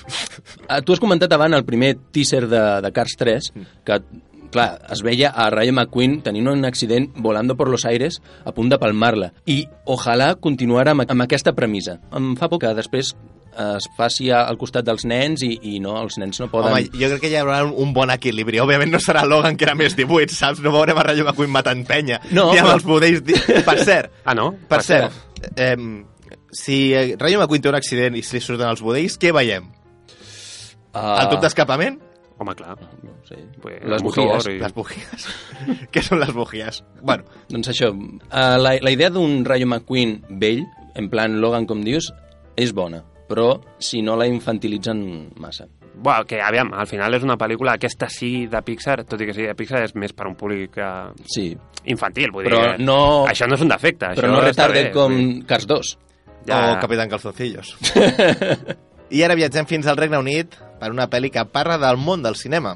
[0.85, 3.53] tu has comentat abans el primer teaser de, de Cars 3,
[3.85, 4.01] que
[4.53, 8.71] clar, es veia a Rayo McQueen tenint un accident volando por los aires a punt
[8.73, 9.33] de palmar-la.
[9.47, 11.99] I ojalà continuara amb, amb aquesta premissa.
[12.15, 13.15] Em fa por que després
[13.53, 16.73] es faci al costat dels nens i, i no, els nens no poden...
[16.73, 18.61] Home, jo crec que hi haurà un, un bon equilibri.
[18.63, 20.63] Òbviament no serà Logan, que era més 18, saps?
[20.65, 22.17] No veurem a Rayo McQueen matant penya.
[22.31, 23.21] No, Ni amb però- els budells...
[23.29, 23.37] Di...
[23.67, 24.53] Per cert, Ah, no?
[24.71, 25.21] per Per cert,
[25.61, 25.77] eh,
[26.53, 26.79] si
[27.21, 29.69] Rayo McQueen té un accident i se li surten els budells, què veiem?
[30.93, 32.01] Uh, El tub d'escapament?
[32.43, 32.75] Home, clar.
[33.07, 33.37] No sé.
[33.63, 34.47] Pues, Les bujíes.
[34.51, 35.27] i- Les bujíes.
[35.95, 36.83] què són les bujíes?
[37.01, 40.65] Bueno, Doncs això, uh, la, la idea d'un Rayo McQueen vell,
[40.99, 42.11] en plan Logan, com dius,
[42.59, 45.69] és bona, però si no la infantilitzen massa.
[45.95, 49.35] Bueno, que aviam, al final és una pel·lícula, aquesta sí de Pixar, tot i que
[49.37, 51.51] sí de Pixar, és més per un públic eh, Sí,
[51.85, 52.81] infantil, vull Però dir.
[52.85, 54.09] no- Això no és un defecte.
[54.17, 55.45] però això no està retarded bé, com vull dir.
[55.47, 55.93] Cars 2.
[56.49, 57.77] o Capitán Calzoncillos.
[59.13, 62.35] I ara viatgem fins al Regne Unit per una pel·li que parla del món del
[62.35, 62.75] cinema.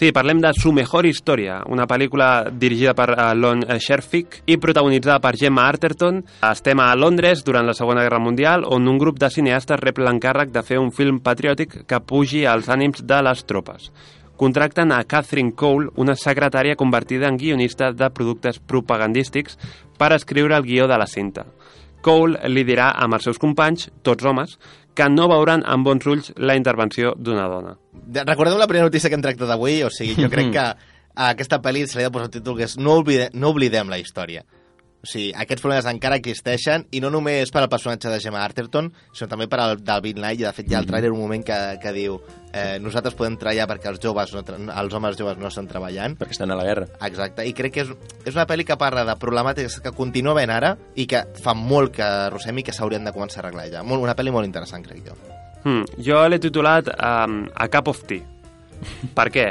[0.00, 5.34] Sí, parlem de Su mejor historia, una pel·lícula dirigida per Lon Sherfick i protagonitzada per
[5.36, 6.22] Gemma Arterton.
[6.46, 10.54] Estem a Londres durant la Segona Guerra Mundial, on un grup de cineastes rep l'encàrrec
[10.54, 13.90] de fer un film patriòtic que pugi als ànims de les tropes.
[14.40, 19.58] Contracten a Catherine Cole, una secretària convertida en guionista de productes propagandístics,
[19.98, 21.44] per escriure el guió de la cinta.
[22.02, 24.56] Cole li dirà amb els seus companys, tots homes,
[24.94, 27.76] que no veuran amb bons ulls la intervenció d'una dona.
[27.92, 29.82] De- Recordeu la primera notícia que hem tractat avui?
[29.84, 32.56] O sigui, jo crec que a aquesta pel·li se li ha de posar un títol
[32.56, 34.44] que és No, oblide, no oblidem la història.
[35.00, 38.90] O sigui, aquests problemes encara existeixen i no només per al personatge de Gemma Arterton,
[39.16, 41.44] sinó també per al Bill Nye, i de fet hi ha el tràiler un moment
[41.46, 42.18] que, que diu
[42.52, 46.18] eh, nosaltres podem treballar perquè els joves no, els homes joves no estan treballant.
[46.20, 46.88] Perquè estan a la guerra.
[47.08, 47.94] Exacte, i crec que és,
[48.26, 51.96] és una pel·li que parla de problemàtiques que continua ben ara i que fa molt
[51.96, 53.86] que arrossem i que s'haurien de començar a arreglar ja.
[53.86, 55.16] Molt, una pel·li molt interessant, crec jo.
[55.64, 58.24] Hmm, jo l'he titulat um, A Cup of Tea.
[59.16, 59.48] per què?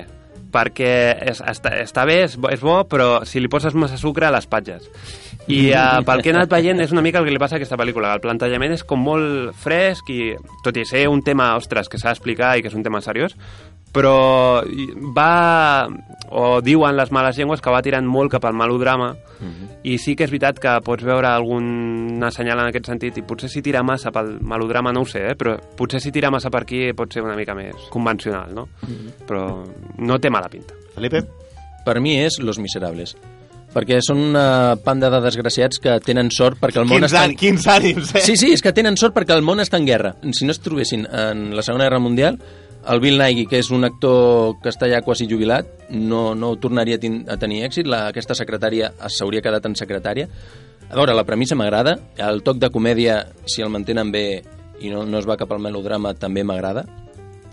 [0.49, 0.93] Perquè
[1.29, 4.87] és, està, està bé, és bo, és bo, però si li poses massa sucre, l'espatges.
[5.47, 7.59] I uh, pel que he anat veient és una mica el que li passa a
[7.61, 8.11] aquesta pel·lícula.
[8.13, 12.11] El plantejament és com molt fresc i, tot i ser un tema, ostres, que s'ha
[12.11, 13.33] d'explicar i que és un tema seriós,
[13.93, 14.61] però
[15.15, 15.87] va,
[16.29, 19.15] o diuen les males llengües que va tirant molt cap al melodrama
[19.87, 23.49] i sí que és veritat que pots veure alguna senyal en aquest sentit i potser
[23.49, 25.35] si tira massa pel melodrama no ho sé, eh?
[25.39, 28.67] però potser si tira massa per aquí pot ser una mica més convencional, no?
[29.25, 29.63] Però
[29.97, 30.77] no té mala pinta.
[30.93, 31.25] Felipe?
[31.85, 33.15] Per mi és Los Miserables.
[33.73, 37.25] Perquè són una panda de desgraciats que tenen sort perquè el món Quins, està...
[37.27, 38.23] an, quins ànims, eh?
[38.25, 40.15] Sí, sí, és que tenen sort perquè el món està en guerra.
[40.33, 42.39] Si no es trobessin en la Segona Guerra Mundial,
[42.89, 46.97] el Bill Nighy, que és un actor que està ja quasi jubilat, no, no tornaria
[46.97, 47.89] a, a tenir èxit.
[47.89, 50.29] La, aquesta secretària s'hauria quedat en secretària.
[50.89, 51.97] A veure, la premissa m'agrada.
[52.17, 54.25] El toc de comèdia, si el mantenen bé
[54.81, 56.87] i no, no es va cap al melodrama, també m'agrada.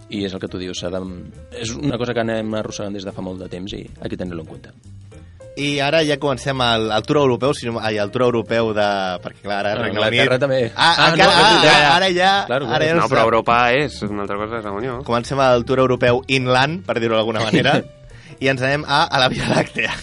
[0.08, 1.00] I és el que tu dius, de...
[1.58, 4.16] és una cosa que anem arrossegant des de fa molt de temps i hay que
[4.16, 4.95] tenir-lo en compte.
[5.56, 8.88] I ara ja comencem el, el tour europeu, sinó, ai, el tour europeu de...
[9.24, 10.58] Perquè clar, ara Ah, Regne Anglaterra també.
[10.74, 11.94] Ah, Ah, encara, no, ah, ja.
[11.94, 12.32] ara ja...
[12.50, 13.24] Claro, ara ja no, no però.
[13.30, 14.98] Europa és una altra cosa, és la Unió.
[15.08, 17.78] Comencem el tour europeu inland, per dir-ho d'alguna manera,
[18.42, 19.96] i ens anem a, a la Via Làctea.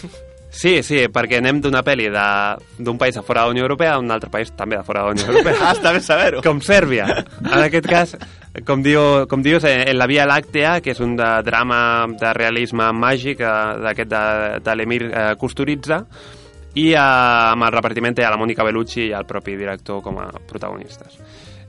[0.54, 3.94] Sí, sí, perquè anem d'una pel·li de- d'un país de fora de la Unió Europea
[3.94, 5.56] a un altre país també de fora de la Unió Europea.
[5.66, 6.42] Ah, està bé saber-ho.
[6.46, 7.08] Com Sèrbia.
[7.42, 8.14] En aquest cas,
[8.64, 12.32] com, diu, com dius, eh, en La Via Làctea, que és un de drama de
[12.38, 13.50] realisme màgic eh,
[13.82, 14.22] d'aquest de,
[14.62, 16.04] de l'Emir eh, Kusturica,
[16.78, 20.22] i eh, amb el repartiment té a la Mònica Bellucci i el propi director com
[20.22, 21.18] a protagonistes.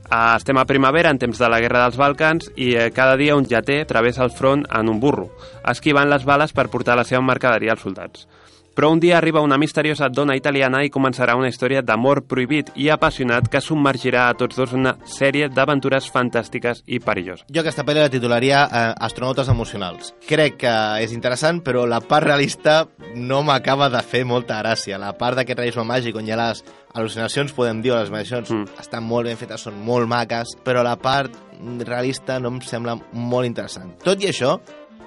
[0.06, 3.34] Eh, estem a primavera, en temps de la Guerra dels Balcans, i eh, cada dia
[3.34, 5.32] un jater travessa el front en un burro,
[5.66, 8.28] esquivant les bales per portar la seva mercaderia als soldats.
[8.76, 12.90] Però un dia arriba una misteriosa dona italiana i començarà una història d'amor prohibit i
[12.92, 17.46] apassionat que submergirà a tots dos en una sèrie d'aventures fantàstiques i perilloses.
[17.48, 20.12] Jo aquesta pel·li la titularia eh, Astronautes emocionals.
[20.28, 22.82] Crec que és interessant, però la part realista
[23.16, 25.00] no m'acaba de fer molta gràcia.
[25.00, 26.60] La part d'aquest realisme màgic on hi ha les
[26.92, 28.80] al·lucinacions, podem dir, les imaginacions, mm.
[28.84, 31.32] estan molt ben fetes, són molt maques, però la part
[31.80, 33.96] realista no em sembla molt interessant.
[34.04, 34.58] Tot i això,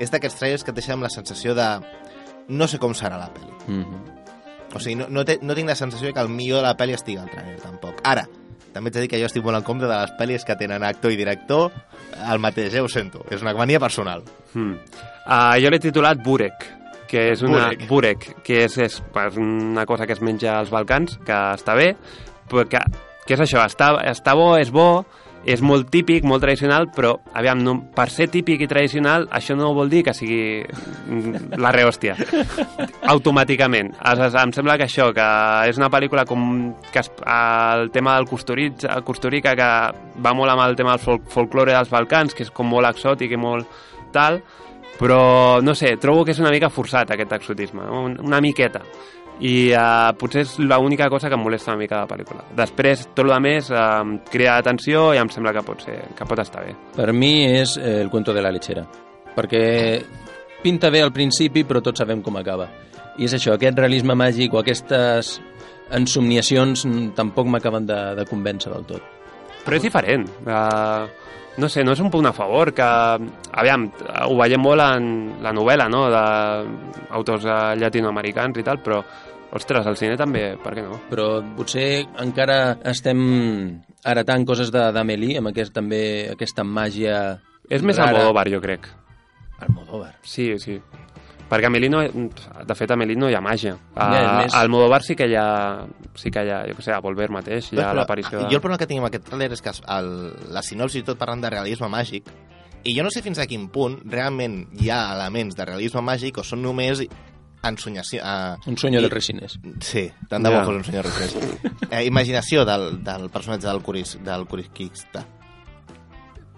[0.01, 1.69] és d'aquests trailers que et deixen amb la sensació de
[2.49, 3.53] no sé com serà la pel·li.
[3.67, 4.19] Mm -hmm.
[4.75, 6.93] O sigui, no, no, té, no tinc la sensació que el millor de la pel·li
[6.93, 8.01] estigui al trailer, tampoc.
[8.03, 8.27] Ara,
[8.73, 10.83] també ets de dir que jo estic molt en compte de les pel·lis que tenen
[10.83, 11.71] actor i director
[12.31, 12.81] el mateix, eh?
[12.81, 13.25] ho sento.
[13.29, 14.23] És una mania personal.
[14.53, 14.75] Mm.
[15.25, 16.65] Uh, jo l'he titulat Burek,
[17.09, 17.69] que és una...
[17.69, 17.87] Burek.
[17.89, 21.95] Burek, que és, és pues, una cosa que es menja als Balcans, que està bé,
[22.49, 22.83] però que,
[23.25, 25.05] que és això, està, està bo, és bo,
[25.47, 29.71] és molt típic, molt tradicional, però, aviam, no, per ser típic i tradicional, això no
[29.77, 32.15] vol dir que sigui mm, la rehòstia.
[33.13, 33.93] Automàticament.
[33.95, 35.27] Es, es, em sembla que això, que
[35.69, 39.69] és una pel·lícula com que es, el tema del Costurica, Costurica, que
[40.19, 43.31] va molt amb el tema del fol folklore dels Balcans, que és com molt exòtic
[43.33, 43.69] i molt
[44.13, 44.41] tal,
[44.99, 48.83] però, no sé, trobo que és una mica forçat aquest exotisme, un, una miqueta
[49.39, 52.45] i uh, potser és l'única cosa que em molesta una mica de la pel·lícula.
[52.57, 56.41] Després, tot el més uh, crida atenció i em sembla que pot, ser, que pot
[56.43, 56.75] estar bé.
[56.95, 58.83] Per mi és eh, el cuento de la lechera,
[59.35, 59.63] perquè
[60.63, 62.67] pinta bé al principi, però tots sabem com acaba.
[63.19, 65.37] I és això, aquest realisme màgic o aquestes
[65.95, 66.83] ensomniacions
[67.15, 69.15] tampoc m'acaben de, de convèncer del tot.
[69.63, 70.27] Però és diferent.
[70.43, 71.07] Uh,
[71.59, 72.85] no sé, no és un punt a favor que...
[73.59, 73.89] Aviam,
[74.27, 75.09] ho veiem molt en
[75.43, 79.01] la novel·la, no?, d'autors uh, llatinoamericans i tal, però,
[79.55, 80.99] ostres, al cine també, per què no?
[81.09, 83.19] Però potser encara estem
[84.05, 88.15] heretant coses de d'Amélie, amb aquest, també aquesta màgia És més rara.
[88.17, 88.87] Almodóvar, jo crec.
[89.59, 90.15] Almodóvar?
[90.23, 90.79] Sí, sí.
[91.49, 93.73] Perquè a Amélie no, de fet, a Amélie no hi ha màgia.
[93.95, 95.85] A, Ja, més- a Almodóvar sí que hi ha,
[96.15, 98.61] sí que hi ha, jo què sé, a Volver mateix, hi ha l'aparició Jo el
[98.61, 100.11] problema que tinc amb aquest trailer és que el,
[100.53, 102.29] la sinopsi i tot parlant de realisme màgic
[102.85, 106.37] i jo no sé fins a quin punt realment hi ha elements de realisme màgic
[106.37, 107.01] o són només
[107.63, 108.21] ensonyació...
[108.23, 109.59] Uh, Un sueño del Resines.
[109.81, 110.65] Sí, tant de bo Ja.
[110.65, 111.57] fos un senyor Resines.
[111.91, 115.25] eh, imaginació del, del personatge del Curis, del Curiquista.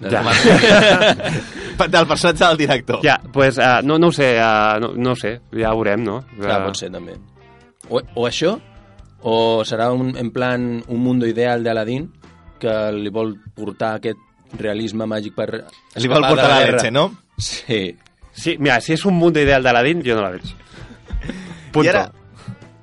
[0.02, 0.24] Ja.
[1.88, 3.00] del personatge del director.
[3.04, 6.04] Ja, pues, uh, no, no ho sé, uh, no, no ho sé, ja ho veurem,
[6.04, 6.22] no?
[6.40, 7.16] Clar, Eh, pot ser també.
[7.90, 8.56] O, o això,
[9.22, 9.36] o
[9.68, 12.10] serà un, en plan un mundo ideal d'Aladín
[12.62, 14.18] que li vol portar aquest
[14.58, 15.48] realisme màgic per...
[15.96, 16.78] Li vol portar de la guerra.
[16.78, 17.06] leche, no?
[17.38, 17.84] Sí.
[18.34, 20.50] Sí, mira, si és un mundo ideal d'Aladín, jo no la veig.
[21.72, 21.88] Punto.
[21.88, 22.10] I ara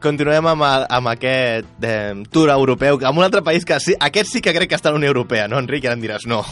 [0.02, 4.30] continuem amb, el, amb aquest eh, tour europeu, amb un altre país que sí, aquest
[4.32, 5.88] sí que crec que està a la Unió Europea, no, Enric?
[5.88, 6.42] Ara em diràs, no.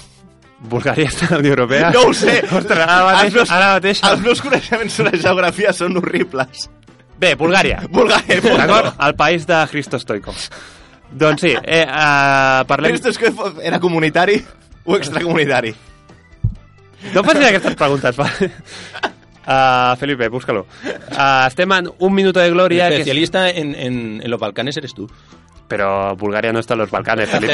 [0.57, 1.91] Bulgària està a la Unió Europea?
[1.95, 2.41] No ho sé!
[2.49, 4.03] Ostres, ara mateix, els meus, ara mateix...
[4.11, 6.69] Els meus coneixements sobre geografia són horribles.
[7.21, 7.83] Bé, Bulgària.
[7.89, 8.57] Bulgària, punto.
[8.61, 8.95] D'acord?
[9.07, 10.49] El país de Christo Stoikov.
[11.17, 12.97] Doncs sí, eh, uh, parlem...
[12.99, 13.31] Es que
[13.63, 14.41] era comunitari
[14.85, 15.71] o extracomunitari?
[17.15, 18.27] No facis aquestes preguntes, va.
[19.47, 20.67] Uh, Felipe, búscalo.
[21.13, 22.87] Uh, estem en un minuto de gloria...
[22.89, 25.09] El que especialista en, en, en los Balcanes eres tú.
[25.69, 27.53] Pero Bulgaria no está en los Balcanes, Felipe.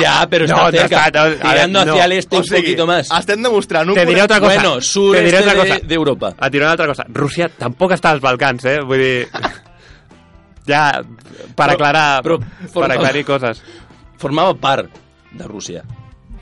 [0.00, 1.06] Ya, pero está No, no cerca.
[1.06, 1.92] está, no, a ver, Tirando no.
[1.92, 3.10] hacia el este O un sigui, poquito más.
[3.10, 3.94] Estem demostrant un...
[3.94, 4.54] Te diré otra cosa.
[4.54, 5.80] Bueno, Te sureste diré otra de- cosa.
[5.86, 6.28] d'Europa.
[6.40, 7.04] Et diré una altra cosa.
[7.08, 8.78] Rússia tampoc està als Balcans, eh?
[8.80, 9.28] Vull dir...
[10.66, 13.62] Ja, per Però- aclarar, però per forma- aclarir coses.
[14.18, 14.88] Formava part
[15.32, 15.82] de Rússia.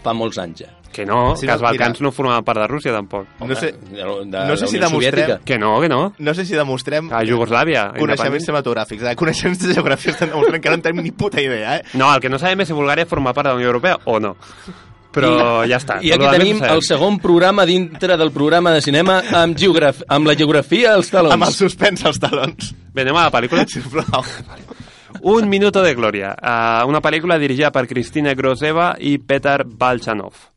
[0.02, 0.70] Fa molts anys ja.
[0.92, 2.08] Que no, Sí, que els no, Balcans mira.
[2.08, 3.28] no formaven part de Rússia, tampoc.
[3.46, 5.24] No sé, De, de no sé si demostrem...
[5.24, 5.40] Soviètica.
[5.44, 6.12] Que no, que no.
[6.18, 7.12] No sé si demostrem...
[7.14, 7.92] A Iugoslàvia.
[7.94, 8.46] Coneixements independent.
[8.48, 9.04] cinematogràfics.
[9.06, 9.16] Eh?
[9.16, 11.84] Coneixements de geografia estem demostrant que no en tenim ni puta idea, eh?
[11.94, 14.18] No, el que no sabem és si Bulgària forma part de la Unió Europea o
[14.18, 14.34] no.
[15.14, 15.30] Però
[15.66, 15.96] ja està.
[16.06, 20.36] I aquí tenim el segon programa dintre del programa de cinema amb, geograf amb la
[20.38, 21.34] geografia als talons.
[21.34, 22.74] Amb el suspens als talons.
[22.94, 23.66] Bé, anem a la pel·lícula?
[23.70, 24.22] Sisplau.
[25.22, 26.30] Un minuto de gloria.
[26.38, 30.49] Uh, una pel·lícula dirigida per Cristina Groseva i Petar Balchanov.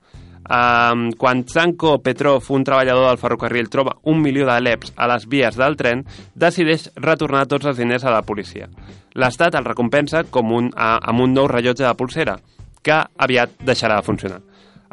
[0.43, 5.27] Um, quan Tsanko Petrov, un treballador del ferrocarril, troba un milió de leps a les
[5.31, 6.03] vies del tren,
[6.35, 8.67] decideix retornar tots els diners a la policia.
[9.15, 12.35] L'Estat el recompensa com un, a, amb un nou rellotge de pulsera,
[12.83, 14.41] que aviat deixarà de funcionar.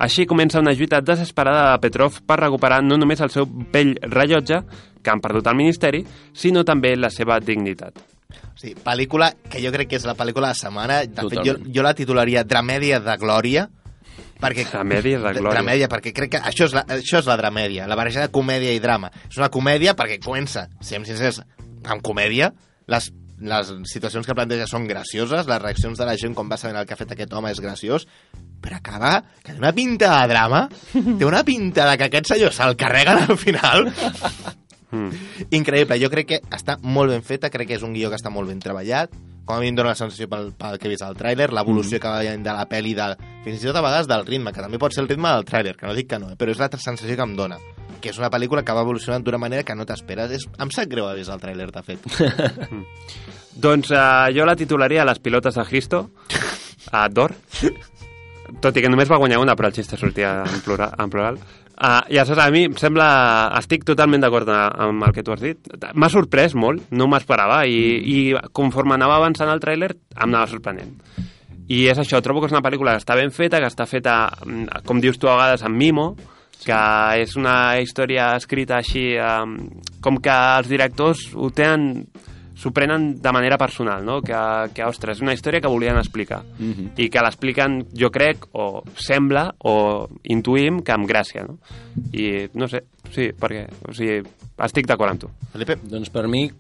[0.00, 4.62] Així comença una lluita desesperada de Petrov per recuperar no només el seu vell rellotge,
[5.02, 7.98] que han perdut al Ministeri, sinó també la seva dignitat.
[8.60, 11.00] Sí, pel·lícula que jo crec que és la pel·lícula de la setmana.
[11.04, 11.74] De fet, jo, Totalment.
[11.74, 13.66] jo la titularia Dramèdia de Glòria,
[14.40, 14.66] perquè...
[14.70, 15.54] Dramèdia de glòria.
[15.56, 18.74] Dramèdia, perquè crec que això és la, això és la dramèdia, la barreja de comèdia
[18.74, 19.12] i drama.
[19.28, 21.42] És una comèdia perquè comença, siguem sincers,
[21.84, 22.52] amb comèdia,
[22.90, 23.10] les,
[23.40, 26.88] les situacions que planteja són gracioses, les reaccions de la gent quan va sabent el
[26.88, 28.06] que ha fet aquest home és graciós,
[28.60, 32.56] però acaba que té una pinta de drama, té una pinta de que aquest senyor
[32.56, 33.88] se'l carreguen al final.
[34.90, 35.14] Mm.
[35.54, 38.26] Increïble, jo crec que està molt ben feta, crec que és un guió que està
[38.34, 39.12] molt ben treballat,
[39.50, 42.00] com a em dóna la sensació pel, pel que he vist al tràiler, l'evolució Mm.
[42.00, 43.08] que va de la pel·li, de,
[43.44, 45.76] fins i tot a vegades del ritme, que també pot ser el ritme del tràiler,
[45.76, 47.58] que no dic que no, eh, però és la sensació que em dona
[48.00, 50.30] que és una pel·lícula que va evolucionant d'una manera que no t'esperes.
[50.32, 50.46] És...
[50.58, 52.06] Em sap greu haver vist el tràiler, de fet.
[53.66, 56.06] Doncs uh, jo la titularia Les pilotes de Cristo,
[56.96, 57.34] a d'or,
[58.62, 60.94] tot i que només va guanyar una, però el xiste sortia en plural.
[60.96, 61.40] En plural.
[61.80, 63.08] Uh, I aleshores a mi em sembla...
[63.56, 65.70] Estic totalment d'acord amb el que tu has dit.
[65.96, 68.16] M'ha sorprès molt, no m'esperava, i, i
[68.52, 70.92] conforme anava avançant el tràiler em anava sorprenent.
[71.70, 74.16] I és això, trobo que és una pel·lícula que està ben feta, que està feta,
[74.44, 76.10] mm, com dius tu a vegades, amb mimo,
[76.60, 76.80] que
[77.22, 79.56] és una història escrita així, um,
[80.04, 82.04] com que els directors ho tenen
[82.60, 84.18] s'ho prenen de manera personal, no?
[84.20, 84.36] Que,
[84.76, 86.90] que, ostres, és una història que volien explicar Mhm.
[87.00, 91.58] i que l'expliquen, jo crec, o sembla, o intuïm que amb gràcia, no?
[92.12, 92.84] I no sé,
[93.14, 94.20] sí, perquè, o sigui,
[94.66, 95.30] estic d'acord amb tu.
[95.54, 95.78] Felipe?
[95.82, 96.50] Doncs per mi,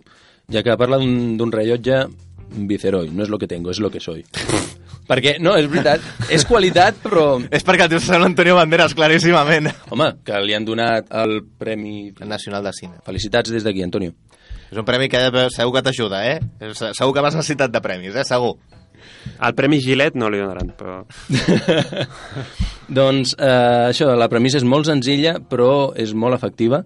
[0.50, 2.06] ja que parla d'un d'un rellotge,
[2.50, 4.24] Viceroy, no és lo que tengo, és lo que soy.
[5.10, 7.40] Perquè, no, és veritat, és qualitat, però...
[7.56, 9.66] És perquè el teu sembla Antonio Banderas, claríssimament.
[9.90, 12.12] Home, que li han donat el Premi...
[12.22, 13.00] Nacional de Cine.
[13.06, 14.12] Felicitats des d'aquí, Antonio.
[14.70, 16.38] És un premi que segur que t'ajuda, eh?
[16.78, 18.26] Segur que vas necessitat de premis, eh?
[18.26, 18.54] Segur.
[19.40, 21.00] El Premi Gilet no li donaran, però...
[23.00, 26.82] Doncs eh, això, la premissa és molt senzilla, però és molt efectiva.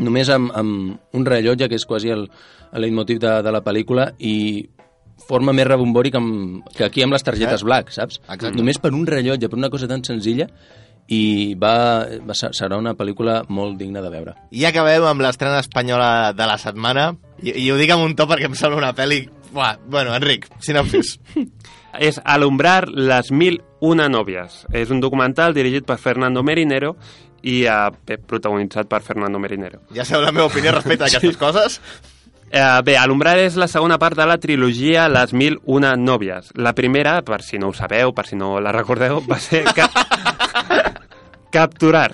[0.00, 2.26] Només amb, amb un rellotge, que és quasi el,
[2.72, 4.34] el leitmotiv de, de la pel·lícula, i
[5.28, 7.68] forma més rebombori que, amb, que aquí amb les targetes Eh?
[7.68, 8.20] black, saps?
[8.26, 8.56] Exacte.
[8.56, 10.48] Només per un rellotge, per una cosa tan senzilla,
[11.10, 14.34] i va, va, ser- serà una pel·lícula molt digna de veure.
[14.54, 17.08] I acabem amb l'estrena espanyola de la setmana.
[17.42, 19.24] I, I ho dic amb un to perquè em sembla una pel·li...
[19.50, 21.16] Buah, bueno, Enric, sinopsis.
[21.98, 24.64] és Alumbrar les mil una nòvies.
[24.72, 26.94] És un documental dirigit per Fernando Merinero
[27.42, 29.82] i eh, protagonitzat per Fernando Merinero.
[29.96, 31.80] Ja sabeu la meva opinió respecte a aquestes coses?
[32.50, 36.52] Eh, bé, Alumbrar és la segona part de la trilogia Les mil una nòvies.
[36.54, 39.90] La primera, per si no ho sabeu, per si no la recordeu, va ser ca
[41.50, 42.12] Capturar.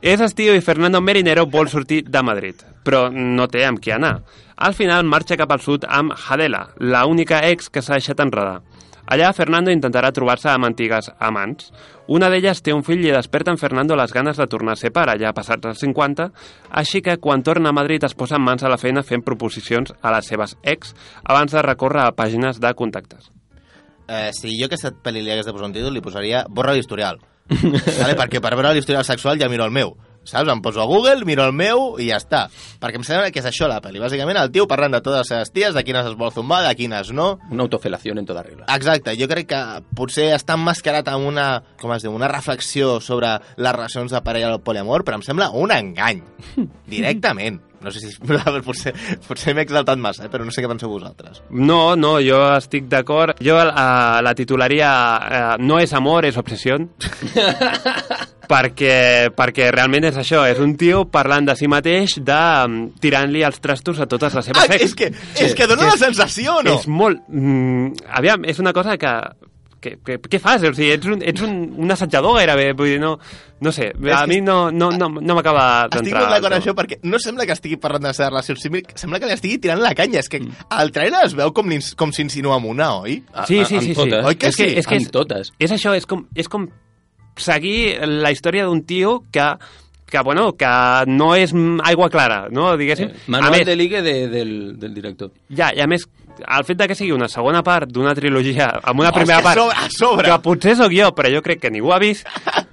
[0.00, 4.22] És estiu i Fernando Merinero vol sortir de Madrid, però no té amb qui anar.
[4.56, 8.62] Al final marxa cap al sud amb Hadela, la única ex que s'ha deixat enredar.
[9.10, 11.72] Allà Fernando intentarà trobar-se amb antigues amants.
[12.06, 14.92] Una d'elles té un fill i desperta en Fernando les ganes de tornar a ser
[14.94, 16.28] pare, ja passats els 50,
[16.82, 19.92] així que quan torna a Madrid es posa en mans a la feina fent proposicions
[20.00, 20.94] a les seves ex
[21.24, 23.32] abans de recórrer a pàgines de contactes.
[24.06, 27.18] Eh, si jo aquesta pel·li li hagués de posar un títol, li posaria Borra l'historial.
[27.50, 28.14] Vale?
[28.18, 29.96] Perquè per veure l'historial sexual ja miro el meu.
[30.24, 30.50] Saps?
[30.52, 32.42] Em poso a Google, miro el meu i ja està.
[32.80, 34.02] Perquè em sembla que és això la pel·li.
[34.02, 36.74] Bàsicament el tio parlant de totes les seves ties, de quines es vol zumbar, de
[36.76, 37.30] quines no.
[37.50, 38.68] Una autofelació en tota regla.
[38.74, 39.62] Exacte, jo crec que
[39.96, 41.48] potser està emmascarat amb una,
[41.80, 45.50] com es diu, una reflexió sobre les relacions de parella al poliamor, però em sembla
[45.56, 46.22] un engany,
[46.94, 47.62] directament.
[47.80, 48.10] No sé si
[48.66, 48.92] potser,
[49.26, 50.30] potser m'he exaltat massa, eh?
[50.32, 51.40] però no sé què penseu vosaltres.
[51.50, 53.40] No, no, jo estic d'acord.
[53.40, 53.72] Jo eh,
[54.22, 56.76] la titularia eh, no és amor, és obsessió.
[58.50, 63.44] perquè, perquè realment és això, és un tio parlant de si mateix, de mm, tirant-li
[63.46, 64.84] els trastos a totes les seves Ah, ex.
[64.88, 65.12] és que,
[65.46, 66.74] és que dona la sensació, no?
[66.76, 67.22] És molt...
[67.28, 69.14] Mm, aviam, és una cosa que...
[69.80, 70.62] que, que què fas?
[70.68, 73.14] O sigui, ets un, ets un, un assajador gairebé, vull dir, no,
[73.60, 76.22] no sé, a que mi no, no, no, no m'acaba Estic d'entrar.
[76.22, 76.60] molt d'acord amb no.
[76.62, 78.56] això perquè no sembla que estigui parlant de la seva relació
[78.94, 80.20] sembla que li estigui tirant la canya.
[80.20, 83.20] És que al trailer es veu com, com s'insinua amb una, oi?
[83.48, 83.94] Sí, sí, sí.
[83.94, 84.08] sí.
[84.20, 84.78] Oi que és que, sí?
[84.80, 85.52] és que és, totes.
[85.58, 86.68] És això, és com, és com
[87.40, 89.46] seguir la història d'un tio que,
[90.10, 90.72] que, bueno, que
[91.08, 91.54] no és
[91.84, 92.76] aigua clara, no?
[92.76, 93.12] Diguéssim.
[93.12, 95.32] a Manual més, de ligue de, del, del director.
[95.48, 96.04] ja, i a més,
[96.46, 99.58] el fet de que sigui una segona part d'una trilogia amb una primera a part
[99.58, 100.28] sobre- a sobre.
[100.30, 102.26] que potser sóc jo, però jo crec que ningú ha vist,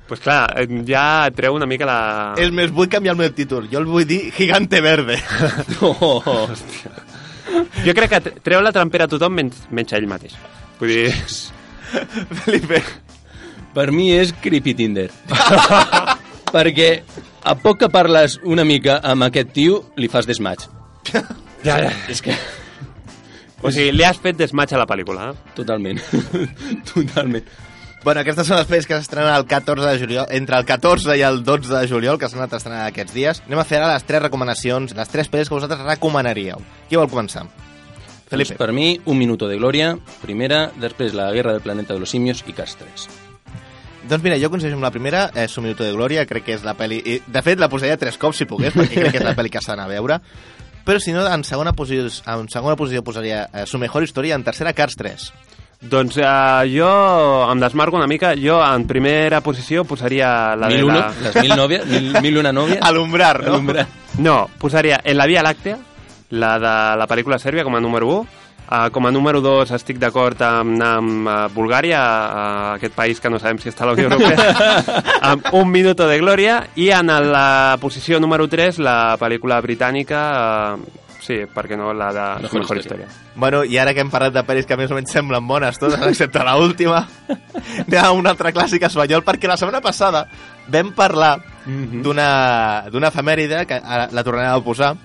[0.07, 0.45] pues clar,
[0.87, 1.97] ja treu una mica la...
[2.37, 3.67] És més, vull canviar el meu títol.
[3.71, 5.19] Jo el vull dir Gigante Verde.
[5.81, 6.47] Oh,
[7.85, 10.33] Jo crec que tre- treu la trampera a tothom menys, menys a ell mateix.
[10.79, 11.13] Vull dir...
[12.43, 12.81] Felipe.
[13.73, 15.09] Per mi és Creepy Tinder.
[16.55, 16.89] Perquè
[17.47, 20.67] a poc que parles una mica amb aquest tio, li fas desmatch.
[21.13, 21.23] Ja,
[21.63, 21.91] ja.
[22.11, 22.35] És que...
[23.61, 25.53] O sigui, li has fet desmatch a la pel·lícula, eh?
[25.57, 26.01] Totalment.
[26.93, 27.47] Totalment.
[28.03, 31.23] Bueno, aquestes són les pel·lis que s'estrenen el 14 de juliol, entre el 14 i
[31.25, 33.41] el 12 de juliol, que s'han anat estrenant aquests dies.
[33.49, 36.61] Anem a fer ara les tres recomanacions, les tres pel·lis que vosaltres recomanaríeu.
[36.87, 37.47] Qui vol començar?
[38.29, 38.53] Felipe.
[38.53, 42.11] Doncs per mi, Un minuto de glòria, primera, després La guerra del planeta de los
[42.13, 43.07] simios i Cars 3.
[44.07, 46.63] Doncs mira, jo coincideixo amb la primera, és Un minuto de glòria, crec que és
[46.63, 47.01] la pel·li...
[47.27, 49.59] De fet, la posaria tres cops si pogués, perquè crec que és la pel·li que
[49.63, 50.19] s'ha d'anar a veure.
[50.87, 54.45] Però si no, en segona posició, en segona posició posaria eh, Su mejor historia, en
[54.47, 55.31] tercera Cars 3.
[55.81, 56.87] Doncs eh, jo
[57.51, 58.31] em desmarco una mica.
[58.39, 61.11] Jo en primera posició posaria la Mil de uno, la...
[61.27, 62.79] les mil nòvies, mil, mil una nòvies.
[62.81, 63.53] Alumbrar, no?
[63.53, 63.85] Alumbrar.
[64.17, 65.77] No, posaria En la Via Làctea,
[66.31, 68.46] la de la pel·lícula sèrbia, com a número 1.
[68.67, 73.21] Uh, com a número 2 estic d'acord amb anar amb uh, Bulgària, uh, aquest país
[73.23, 74.73] que no sabem si està a la Unió Europea,
[75.29, 80.25] amb Un minuto de glòria, i en la posició número 3 la pel·lícula britànica,
[80.75, 83.07] uh, sí, perquè no, la de Mejor Mejor, Història.
[83.07, 83.31] Història.
[83.39, 86.03] Bueno, i ara que hem parlat de pel·lis que més o menys semblen bones totes,
[86.11, 87.05] excepte la última,
[87.85, 90.27] anem a un altre clàssic espanyol, perquè la setmana passada
[90.67, 91.37] vam parlar
[92.03, 92.29] d'una
[92.91, 94.97] d'una efemèride, que la tornarem a posar,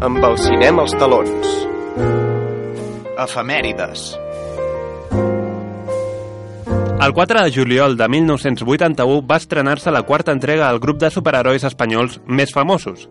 [0.00, 1.48] Amb el cinema als talons.
[3.20, 4.04] Efemèrides.
[7.04, 11.68] El 4 de juliol de 1981 va estrenar-se la quarta entrega del grup de superherois
[11.68, 13.10] espanyols més famosos.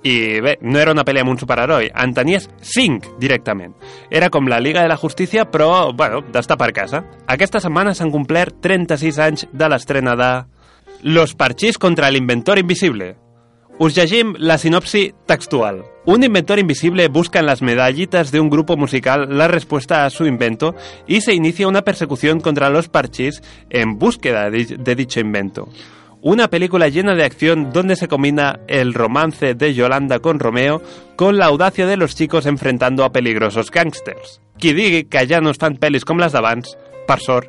[0.00, 3.76] I bé, no era una pel·li amb un superheroi, en tenies 5 directament.
[4.08, 7.04] Era com la Liga de la Justícia, però, bueno, d'estar per casa.
[7.28, 10.32] Aquesta setmana s'han complert 36 anys de l'estrena de
[11.04, 13.18] Los Parchís contra l'inventor invisible.
[13.76, 15.84] Us llegim la sinopsi textual.
[16.06, 20.26] Un inventor invisible busca en las medallitas de un grupo musical la respuesta a su
[20.26, 20.74] invento
[21.06, 25.68] y se inicia una persecución contra los parchís en búsqueda de, dicho invento.
[26.22, 30.82] Una película llena de acción donde se combina el romance de Yolanda con Romeo
[31.16, 34.40] con la audacia de los chicos enfrentando a peligrosos gángsters.
[34.58, 36.76] Qui que ja no es fan pel·lis com les d'abans,
[37.08, 37.40] per.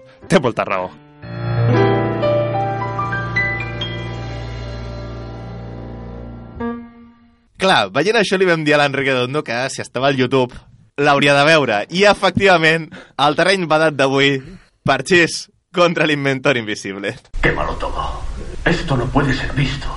[7.62, 10.55] Clar, veient això li vam dir a l'Enric Redondo que si estava al YouTube
[10.97, 11.76] l'hauria de veure.
[11.93, 12.88] I efectivament,
[13.22, 14.39] el terreny badat d'avui,
[14.82, 17.14] Parchís contra l'inventor invisible.
[17.39, 18.24] Quémalo todo.
[18.66, 19.93] Esto no puede ser visto.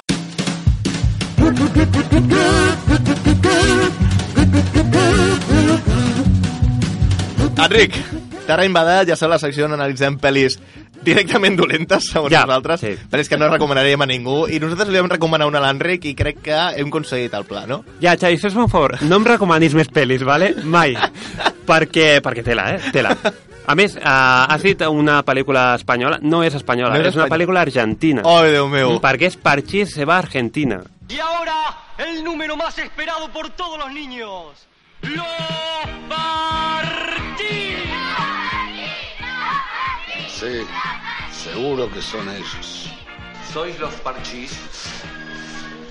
[7.65, 7.97] Enric,
[8.45, 10.61] terreny badat, ja sabeu la secció on analitzem pel·lis
[11.05, 12.95] directament dolentes, segons Ja, nosaltres, sí.
[13.11, 16.15] pel·lis que no recomanaríem a ningú, i nosaltres li vam recomanar una a l'Enric i
[16.19, 17.83] crec que hem aconseguit el pla, no?
[18.03, 20.55] Ja, Xavi, fes-me un favor, no em recomanis més pel·lis, vale?
[20.65, 20.97] Mai.
[21.71, 22.93] perquè, perquè tela, eh?
[22.93, 23.15] Tela.
[23.67, 26.19] A més, uh, has dit una pel·lícula espanyola.
[26.21, 28.21] No és espanyola, No és és una pel·lícula argentina.
[28.29, 28.99] Oh, Déu meu.
[29.01, 30.83] Perquè és Parchís se va a Argentina.
[31.09, 31.57] Y ahora,
[31.97, 34.67] el número más esperado por todos los niños.
[35.01, 35.25] ¡Los
[40.45, 40.61] Sí,
[41.51, 42.91] seguro que son ellos.
[43.53, 44.51] ¿Sois los parchís?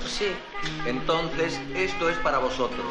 [0.08, 0.28] Sí.
[0.86, 2.86] Entonces, esto es para vosotros.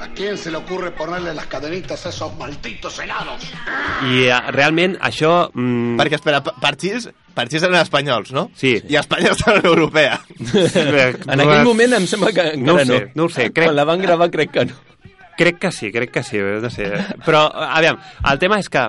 [0.00, 3.42] ¿A quién se le ocurre ponerle las cadenitas a esos malditos helados?
[4.08, 5.50] I uh, realment això...
[5.52, 8.46] Mm, Perquè, espera, Pa- Parchís, Parchís eren espanyols, no?
[8.56, 8.78] Sí.
[8.88, 10.16] I Espanya està Unió Europea.
[11.28, 13.50] En aquell moment em sembla que No ho encara sé, no ho sé.
[13.52, 14.78] Crec, Quan la van gravar crec que no.
[15.38, 16.90] Crec que sí, crec que sí, no sé.
[17.26, 17.98] Però, aviam,
[18.30, 18.86] el tema és que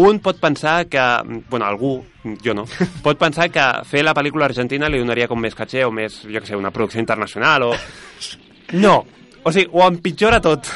[0.00, 1.02] un pot pensar que...
[1.50, 1.96] Bueno, algú,
[2.44, 2.66] jo no,
[3.04, 6.40] pot pensar que fer la pel·lícula argentina li donaria com més caché o més, jo
[6.40, 7.74] que sé, una producció internacional o...
[8.80, 8.96] No,
[9.44, 10.66] o sigui, ho empitjora tot.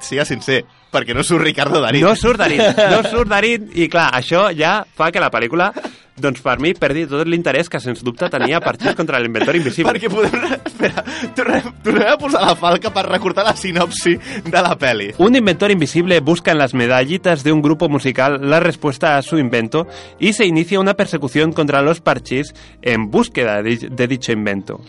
[0.00, 0.62] Siga sincer,
[0.92, 2.04] perquè no surt Ricardo Darín.
[2.04, 2.62] No surt Darín,
[2.92, 5.72] no surt Darín, i clar, això ja fa que la pel·lícula,
[6.16, 9.92] doncs per mi, perdi tot l'interès que sens dubte tenia Parchís contra l'inventor invisible.
[9.92, 10.56] Perquè podem...
[10.66, 11.04] Espera,
[11.36, 14.16] tornem, tornem a posar la falca per recordar la sinopsi
[14.46, 15.10] de la peli.
[15.22, 19.38] Un inventor invisible busca en las medallitas de un grupo musical la respuesta a su
[19.38, 19.86] invento
[20.18, 24.80] y se inicia una persecución contra los parchís en búsqueda de, de dicho invento.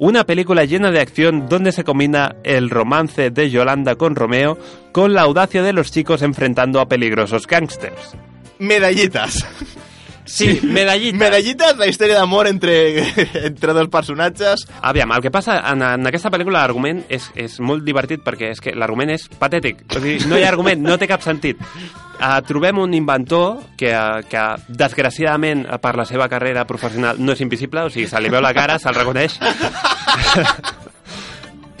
[0.00, 4.56] Una película llena de acción donde se combina el romance de Yolanda con Romeo
[4.92, 8.16] con la audacia de los chicos enfrentando a peligrosos gángsters.
[8.58, 9.46] Medallitas.
[10.30, 11.18] Sí, medallitas.
[11.18, 12.74] Medallitas, la història d'amor entre,
[13.48, 14.62] entre dos personatges.
[14.80, 18.62] Aviam, el que passa en, en aquesta pel·lícula l'argument és, és molt divertit perquè és
[18.62, 19.82] que l'argument és patètic.
[19.90, 21.58] O sigui, no hi ha argument, no té cap sentit.
[22.20, 27.40] Uh, trobem un inventor que, uh, que desgraciadament per la seva carrera professional no és
[27.42, 29.38] invisible, o sigui, se li veu la cara, se'l reconeix.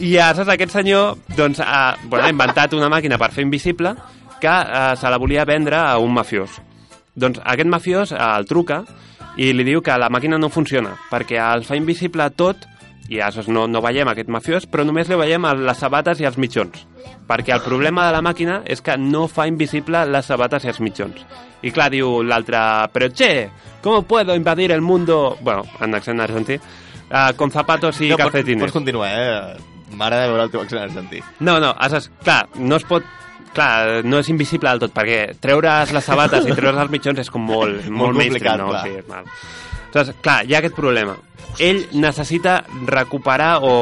[0.00, 3.92] I aleshores aquest senyor doncs, ha, bueno, ha inventat una màquina per fer invisible
[4.40, 6.56] que uh, se la volia vendre a un mafiós.
[7.14, 8.84] Doncs aquest mafiós uh, el truca
[9.40, 12.66] i li diu que la màquina no funciona perquè el fa invisible tot
[13.10, 16.36] i aleshores no, no veiem aquest mafiós, però només li veiem les sabates i els
[16.38, 16.84] mitjons.
[17.26, 20.78] Perquè el problema de la màquina és que no fa invisible les sabates i els
[20.78, 21.24] mitjons.
[21.66, 22.60] I clar, diu l'altre,
[22.94, 23.50] però che,
[23.82, 25.36] ¿cómo puedo invadir el mundo?
[25.40, 26.54] Bueno, en accent argentí,
[27.10, 28.62] uh, con zapatos y no, pots, calcetines.
[28.62, 29.56] pots continuar, eh?
[29.90, 31.18] M'agrada veure el teu accent argentí.
[31.40, 33.02] No, no, aleshores, clar, no es pot
[33.54, 37.30] clar, no és invisible del tot, perquè treure's les sabates i treure's els mitjons és
[37.30, 38.70] com molt, molt, Molt mainstream, no?
[38.70, 38.84] clar.
[38.86, 39.26] Sí, mal.
[39.90, 41.16] Aleshores, clar, hi ha aquest problema.
[41.58, 43.72] Ell necessita recuperar o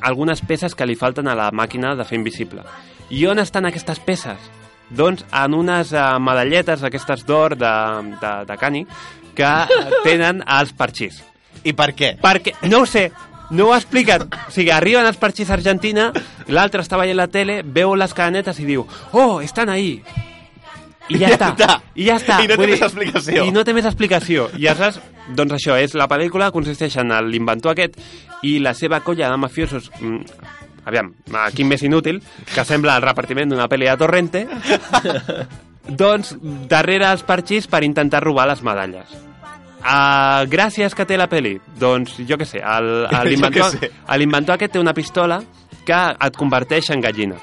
[0.00, 2.64] algunes peces que li falten a la màquina de fer invisible.
[3.10, 4.50] I on estan aquestes peces?
[4.90, 7.72] Doncs en unes uh, medalletes, aquestes d'or de,
[8.22, 8.86] de, de cani,
[9.36, 9.50] que
[10.06, 11.20] tenen els parxís.
[11.62, 12.14] I per què?
[12.22, 13.10] Perquè, no ho sé,
[13.50, 14.26] no ho ha explicat.
[14.48, 16.10] O sigui, arriben els parxís a Argentina,
[16.48, 20.00] l'altre està veient la tele, veu les cadenetes i diu «Oh, estan ahí!»
[21.10, 21.48] I ja, Ja està.
[21.56, 21.80] està.
[21.98, 22.36] I ja està.
[22.38, 23.44] I no té Vull més explicació.
[23.44, 24.44] I no té més explicació.
[24.54, 25.00] I aleshores,
[25.34, 27.98] doncs això, és la pel·lícula consisteix en l'inventor aquest
[28.46, 29.90] i la seva colla de mafiosos...
[29.98, 30.20] Mm,
[30.86, 31.10] aviam,
[31.42, 32.22] aquí més inútil,
[32.54, 34.46] que sembla el repartiment d'una pel·li de Torrente,
[36.02, 36.36] doncs
[36.70, 39.29] darrere els parxís per intentar robar les medalles.
[39.80, 42.60] Uh, gràcies que té la peli doncs jo què sé
[43.24, 45.40] l'inventor aquest té una pistola
[45.88, 47.38] que et converteix en gallina.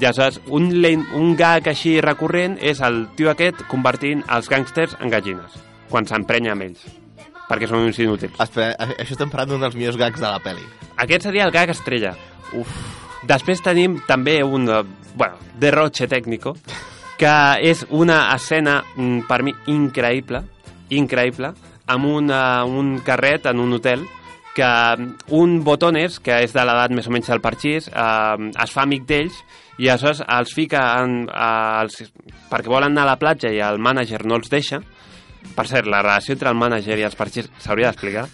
[0.00, 0.70] Ja saps, un,
[1.16, 5.52] un gag així recurrent és el tio aquest convertint els gàngsters en gallines
[5.90, 6.82] quan s'emprenya amb ells
[7.46, 8.34] perquè són uns inútils.
[8.42, 10.64] Espera, a- això estem parlant d'un dels millors gags de la pel·li.
[10.96, 12.14] aquest seria el gag estrella.
[12.54, 12.68] Uf.
[13.26, 14.82] després tenim també un eh,
[15.14, 16.56] bueno, derroche tècnico
[17.18, 20.42] que és una escena mm, per mi increïble
[20.90, 21.52] increïble
[21.86, 24.04] amb una, un carret en un hotel
[24.56, 28.72] que mm, un botones, que és de l'edat més o menys del parxís, eh, es
[28.72, 29.42] fa amic d'ells
[29.78, 32.00] i aleshores els fica en, eh, els,
[32.50, 34.80] perquè volen anar a la platja i el mànager no els deixa
[35.56, 38.24] per cert, la relació entre el mànager i els parxís s'hauria d'explicar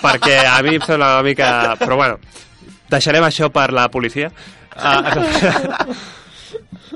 [0.00, 1.50] perquè a mi em sembla una mica...
[1.80, 2.22] però bueno,
[2.90, 4.30] deixarem això per la policia.
[4.78, 5.94] Uh,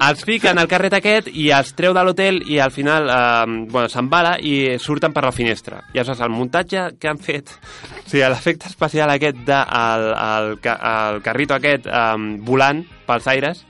[0.00, 3.88] els fiquen al carret aquest i els treu de l'hotel i al final eh, bueno,
[3.92, 5.82] s'embala i surten per la finestra.
[5.92, 10.54] I aleshores el muntatge que han fet, o sigui, l'efecte especial aquest del el, el,
[10.62, 12.04] el carrito aquest eh,
[12.46, 13.66] volant pels aires,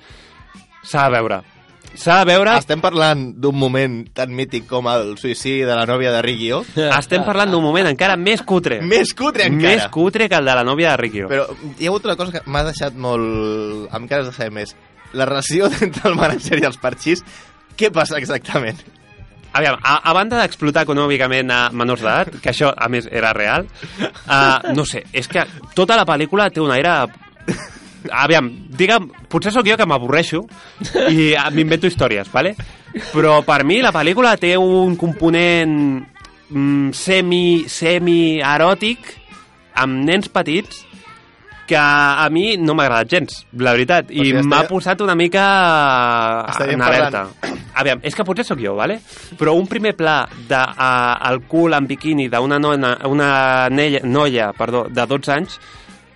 [0.82, 1.42] s'ha de veure.
[1.92, 2.54] S'ha de veure...
[2.56, 6.62] Estem parlant d'un moment tan mític com el suïcidi de la nòvia de Riccio.
[6.86, 8.80] Estem parlant d'un moment encara més cutre.
[8.80, 9.74] Més cutre encara.
[9.76, 11.28] Més cutre que el de la nòvia de Riccio.
[11.28, 11.44] Però
[11.76, 13.92] hi ha hagut una cosa que m'ha deixat molt...
[13.92, 14.72] amb cares de saber més.
[15.18, 17.24] La relació entre el manager i els parxís,
[17.78, 18.80] què passa exactament?
[19.52, 23.66] Aviam, a, a banda d'explotar econòmicament a menors d'edat, que això, a més, era real,
[24.24, 25.44] uh, no sé, és que
[25.76, 27.02] tota la pel·lícula té un aire...
[28.18, 30.40] Aviam, digue'm, potser sóc jo que m'avorreixo
[31.06, 32.56] i m'invento històries, ¿vale?
[33.12, 35.74] però per mi la pel·lícula té un component
[36.52, 39.12] mm, semi, semi-eròtic
[39.82, 40.82] amb nens petits
[41.72, 45.14] que a mi no m'ha agradat gens, la veritat, i sigui, m'ha estaria- posat una
[45.18, 45.46] mica
[46.50, 47.26] Estaríem en alerta.
[47.40, 49.00] parlant- Aviam, és que potser sóc jo, ¿vale?
[49.38, 54.52] però un primer pla de, uh, el cul en biquini d'una nona, una nella, noia
[54.52, 55.58] perdó, de 12 anys,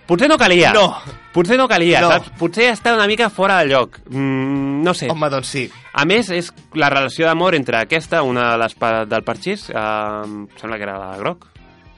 [0.05, 0.71] potser no calia.
[0.73, 0.95] No.
[1.33, 2.09] Potser no calia, No.
[2.11, 2.29] saps?
[2.37, 3.97] Potser està una mica fora de lloc.
[4.09, 5.09] Mm, no sé.
[5.09, 5.69] Home, doncs sí.
[5.93, 10.45] A més, és la relació d'amor entre aquesta, una de les pa del parxís, uh,
[10.61, 11.47] sembla que era la groc,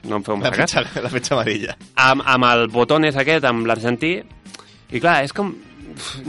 [0.08, 1.76] no em feu La fetge, la fetge amarilla.
[1.96, 4.18] amb, amb el botones aquest, amb l'argentí,
[4.90, 5.52] i clar, és com...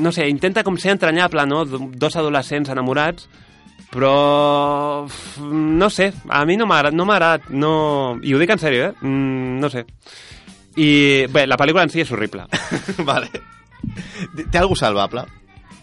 [0.02, 1.64] No sé, intenta com ser entranyable, no?
[1.66, 3.28] Dos adolescents enamorats,
[3.92, 5.08] però...
[5.42, 7.74] No sé, a mi no m'ha no agradat, no...
[8.24, 8.94] I ho dic en sèrio, eh?
[9.06, 9.86] Mm, no sé.
[10.82, 12.48] I bé, la pel·lícula en si és horrible.
[13.10, 13.30] vale.
[14.52, 15.26] Té algú salvable?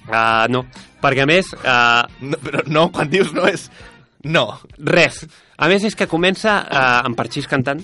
[0.09, 0.65] Uh, no,
[1.03, 1.53] perquè a més...
[1.61, 3.69] Uh, no, però no, quan dius no és...
[4.25, 4.47] No.
[4.79, 5.27] Res.
[5.59, 7.81] A més és que comença uh, amb Parxís cantant.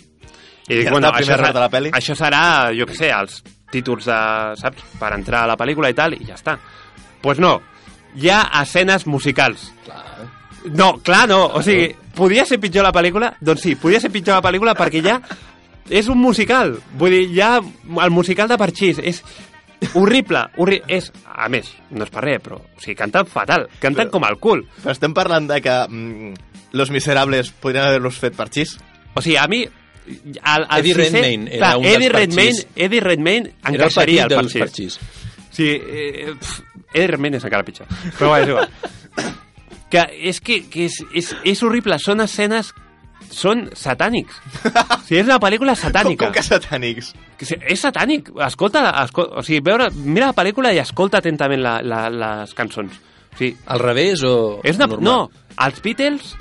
[0.65, 1.91] I dic, bueno, això, serà, de la peli?
[1.93, 3.43] això serà, jo què sé, els
[3.75, 4.19] títols de,
[4.61, 6.55] saps, per entrar a la pel·lícula i tal, i ja està.
[6.57, 7.57] Doncs pues no,
[8.21, 9.67] hi ha escenes musicals.
[10.73, 13.35] No, clar no, o sigui, podia ser pitjor la pel·lícula?
[13.41, 15.19] Doncs sí, podia ser pitjor la pel·lícula perquè ja
[15.91, 16.79] és un musical.
[17.01, 19.21] Vull dir, ja el musical de Parxís és
[19.95, 24.07] horrible, horri és, a més, no és per res, però o sigui, canten fatal, canten
[24.09, 24.65] Però- com el cul.
[24.83, 26.35] Però estem parlant de que mm,
[26.73, 28.77] Los Miserables podrien haver-los fet parxís?
[29.15, 29.63] O sigui, a mi...
[30.05, 32.67] El, el Eddie sisè- Redmayne era clar, un dels Eddie Redmayne, parxís.
[32.77, 34.61] Eddie Redmayne encaixaria el dels parxís.
[34.61, 34.99] parxís.
[35.55, 36.59] Sí, eh, pf,
[36.93, 37.87] Eddie Redmayne és encara pitjor.
[38.19, 38.69] Però va, és igual.
[39.95, 42.73] que és que, que és, és, és horrible, són escenes
[43.31, 44.37] són satànics.
[44.65, 46.27] O sigui, és una pel·lícula satànica.
[46.27, 47.13] Com, com que satànics?
[47.61, 48.31] És satànic.
[48.47, 49.31] Escolta, escol...
[49.39, 52.95] o sigui, veure, mira la pel·lícula i escolta atentament la, la, les cançons.
[53.35, 54.87] O sigui, Al revés o és una...
[54.87, 55.05] normal?
[55.05, 56.35] No, els Beatles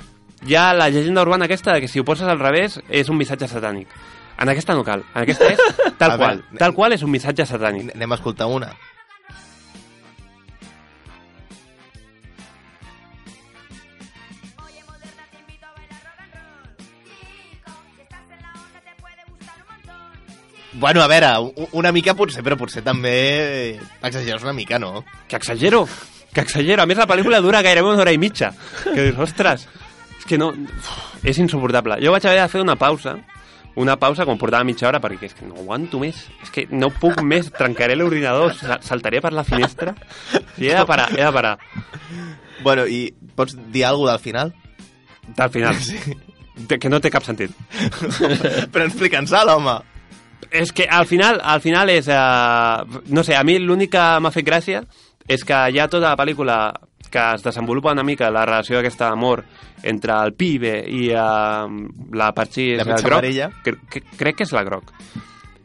[0.46, 3.16] hi ha la llegenda urbana aquesta de que si ho poses al revés és un
[3.18, 3.88] missatge satànic.
[4.38, 5.04] En aquesta no cal.
[5.14, 5.60] En aquesta és
[6.00, 6.40] tal A qual.
[6.42, 7.92] veure, Tal qual és un missatge satànic.
[7.94, 8.72] Anem a escoltar una.
[20.74, 21.28] Bueno, a veure,
[21.78, 25.04] una mica potser, però potser també exageres una mica, no?
[25.28, 25.84] Que exagero,
[26.34, 26.82] que exagero.
[26.82, 28.50] A més, la pel·lícula dura gairebé una hora i mitja.
[28.82, 29.68] Que dius, ostres,
[30.18, 30.48] és que no...
[30.50, 30.90] Uf,
[31.22, 32.00] és insuportable.
[32.02, 33.14] Jo vaig haver de fer una pausa,
[33.78, 36.24] una pausa com portava mitja hora, perquè és que no aguanto més.
[36.42, 39.94] És que no puc més, trencaré l'ordinador, sa- saltaré per la finestra.
[40.58, 41.56] Sí, he de parar, he de parar.
[42.66, 44.54] Bueno, i pots dir alguna del final?
[45.38, 45.78] Del final.
[46.54, 46.78] Sí.
[46.78, 47.50] Que no té cap sentit.
[48.72, 49.72] però explica'ns-la, home.
[50.50, 52.08] És que al final, al final és...
[52.08, 54.82] Uh, no sé, a mi l'únic que m'ha fet gràcia
[55.28, 56.58] és que hi ha tota la pel·lícula
[57.14, 59.44] que es desenvolupa una mica la relació d'aquesta amor
[59.86, 61.68] entre el pibe i uh,
[62.16, 63.12] la Parxís La mitja groc.
[63.20, 63.50] amarella.
[63.62, 64.90] Que, que, crec que és la groc.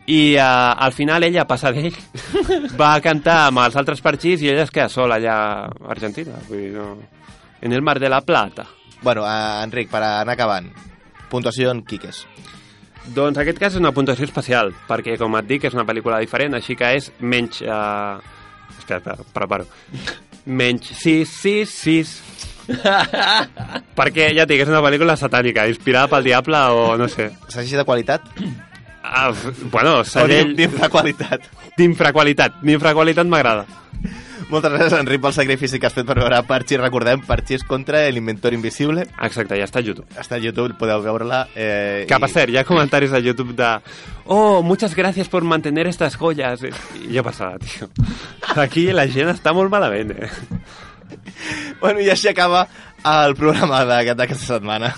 [0.09, 1.95] I uh, al final ella passa d'ell,
[2.81, 6.37] va a cantar amb els altres Parxís i ella es queda sola allà a Argentina.
[6.47, 6.91] Vull dir, no...
[7.61, 8.67] En el Mar de la Plata.
[9.01, 10.69] Bueno, uh, Enric, per anar acabant.
[11.29, 12.23] Puntuació en Quiques.
[13.07, 16.19] Doncs en aquest cas és una puntuació especial, perquè, com et dic, és una pel·lícula
[16.21, 17.61] diferent, així que és menys...
[17.63, 18.19] Uh...
[18.77, 19.65] Espera, espera, preparo.
[20.45, 22.13] Menys 6, 6, 6.
[23.99, 27.31] perquè, ja et dic, és una pel·lícula satànica, inspirada pel diable o no sé.
[27.49, 28.29] Segell de qualitat?
[29.03, 29.31] Ah,
[29.71, 30.53] bueno, O segell...
[30.57, 31.47] d'infraqualitat.
[31.79, 32.59] D'infraqualitat.
[32.61, 33.65] D'infraqualitat m'agrada.
[34.49, 36.79] Moltes gràcies, Enric, pel sacrifici que has fet per veure Parchís.
[36.81, 39.03] Recordem, Parchís contra l'Inventor Invisible.
[39.21, 40.07] Exacte, ja està a YouTube.
[40.17, 41.43] Està a YouTube, podeu veure-la.
[41.53, 43.69] Eh, Que, per cert, hi ha comentaris a YouTube de
[44.25, 46.63] Oh, muchas gracias por mantener estas joyas.
[46.63, 47.89] I jo passava, tio.
[48.55, 50.29] Aquí la gent està molt malament, eh?
[51.79, 52.67] Bueno, i així acaba
[53.05, 54.95] el programa d'aquest- d'aquesta setmana.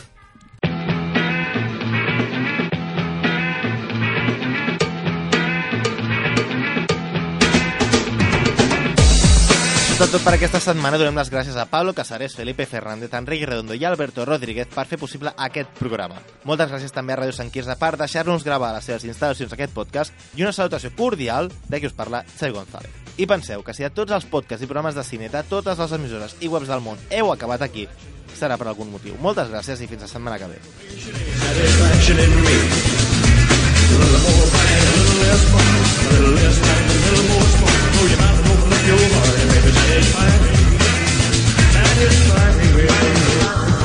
[10.01, 10.97] És tot per aquesta setmana.
[10.97, 14.97] Donem les gràcies a Pablo Casares, Felipe Fernández, Enrique Redondo i Alberto Rodríguez per fer
[14.97, 16.17] possible aquest programa.
[16.49, 20.09] Moltes gràcies també a Ràdio Sant Quirze per deixar-nos gravar les seves instal·lacions aquest podcast
[20.33, 22.89] i una salutació cordial de qui us parla, Xavi González.
[23.21, 25.93] I penseu que si de tots els podcasts i programes de cine de totes les
[25.99, 27.85] emissores i webs del món heu acabat aquí,
[28.33, 29.13] serà per algun motiu.
[29.21, 30.57] Moltes gràcies i fins la setmana que ve.
[38.87, 40.57] your heart, baby, she's firing.
[41.73, 43.80] That is firing, baby.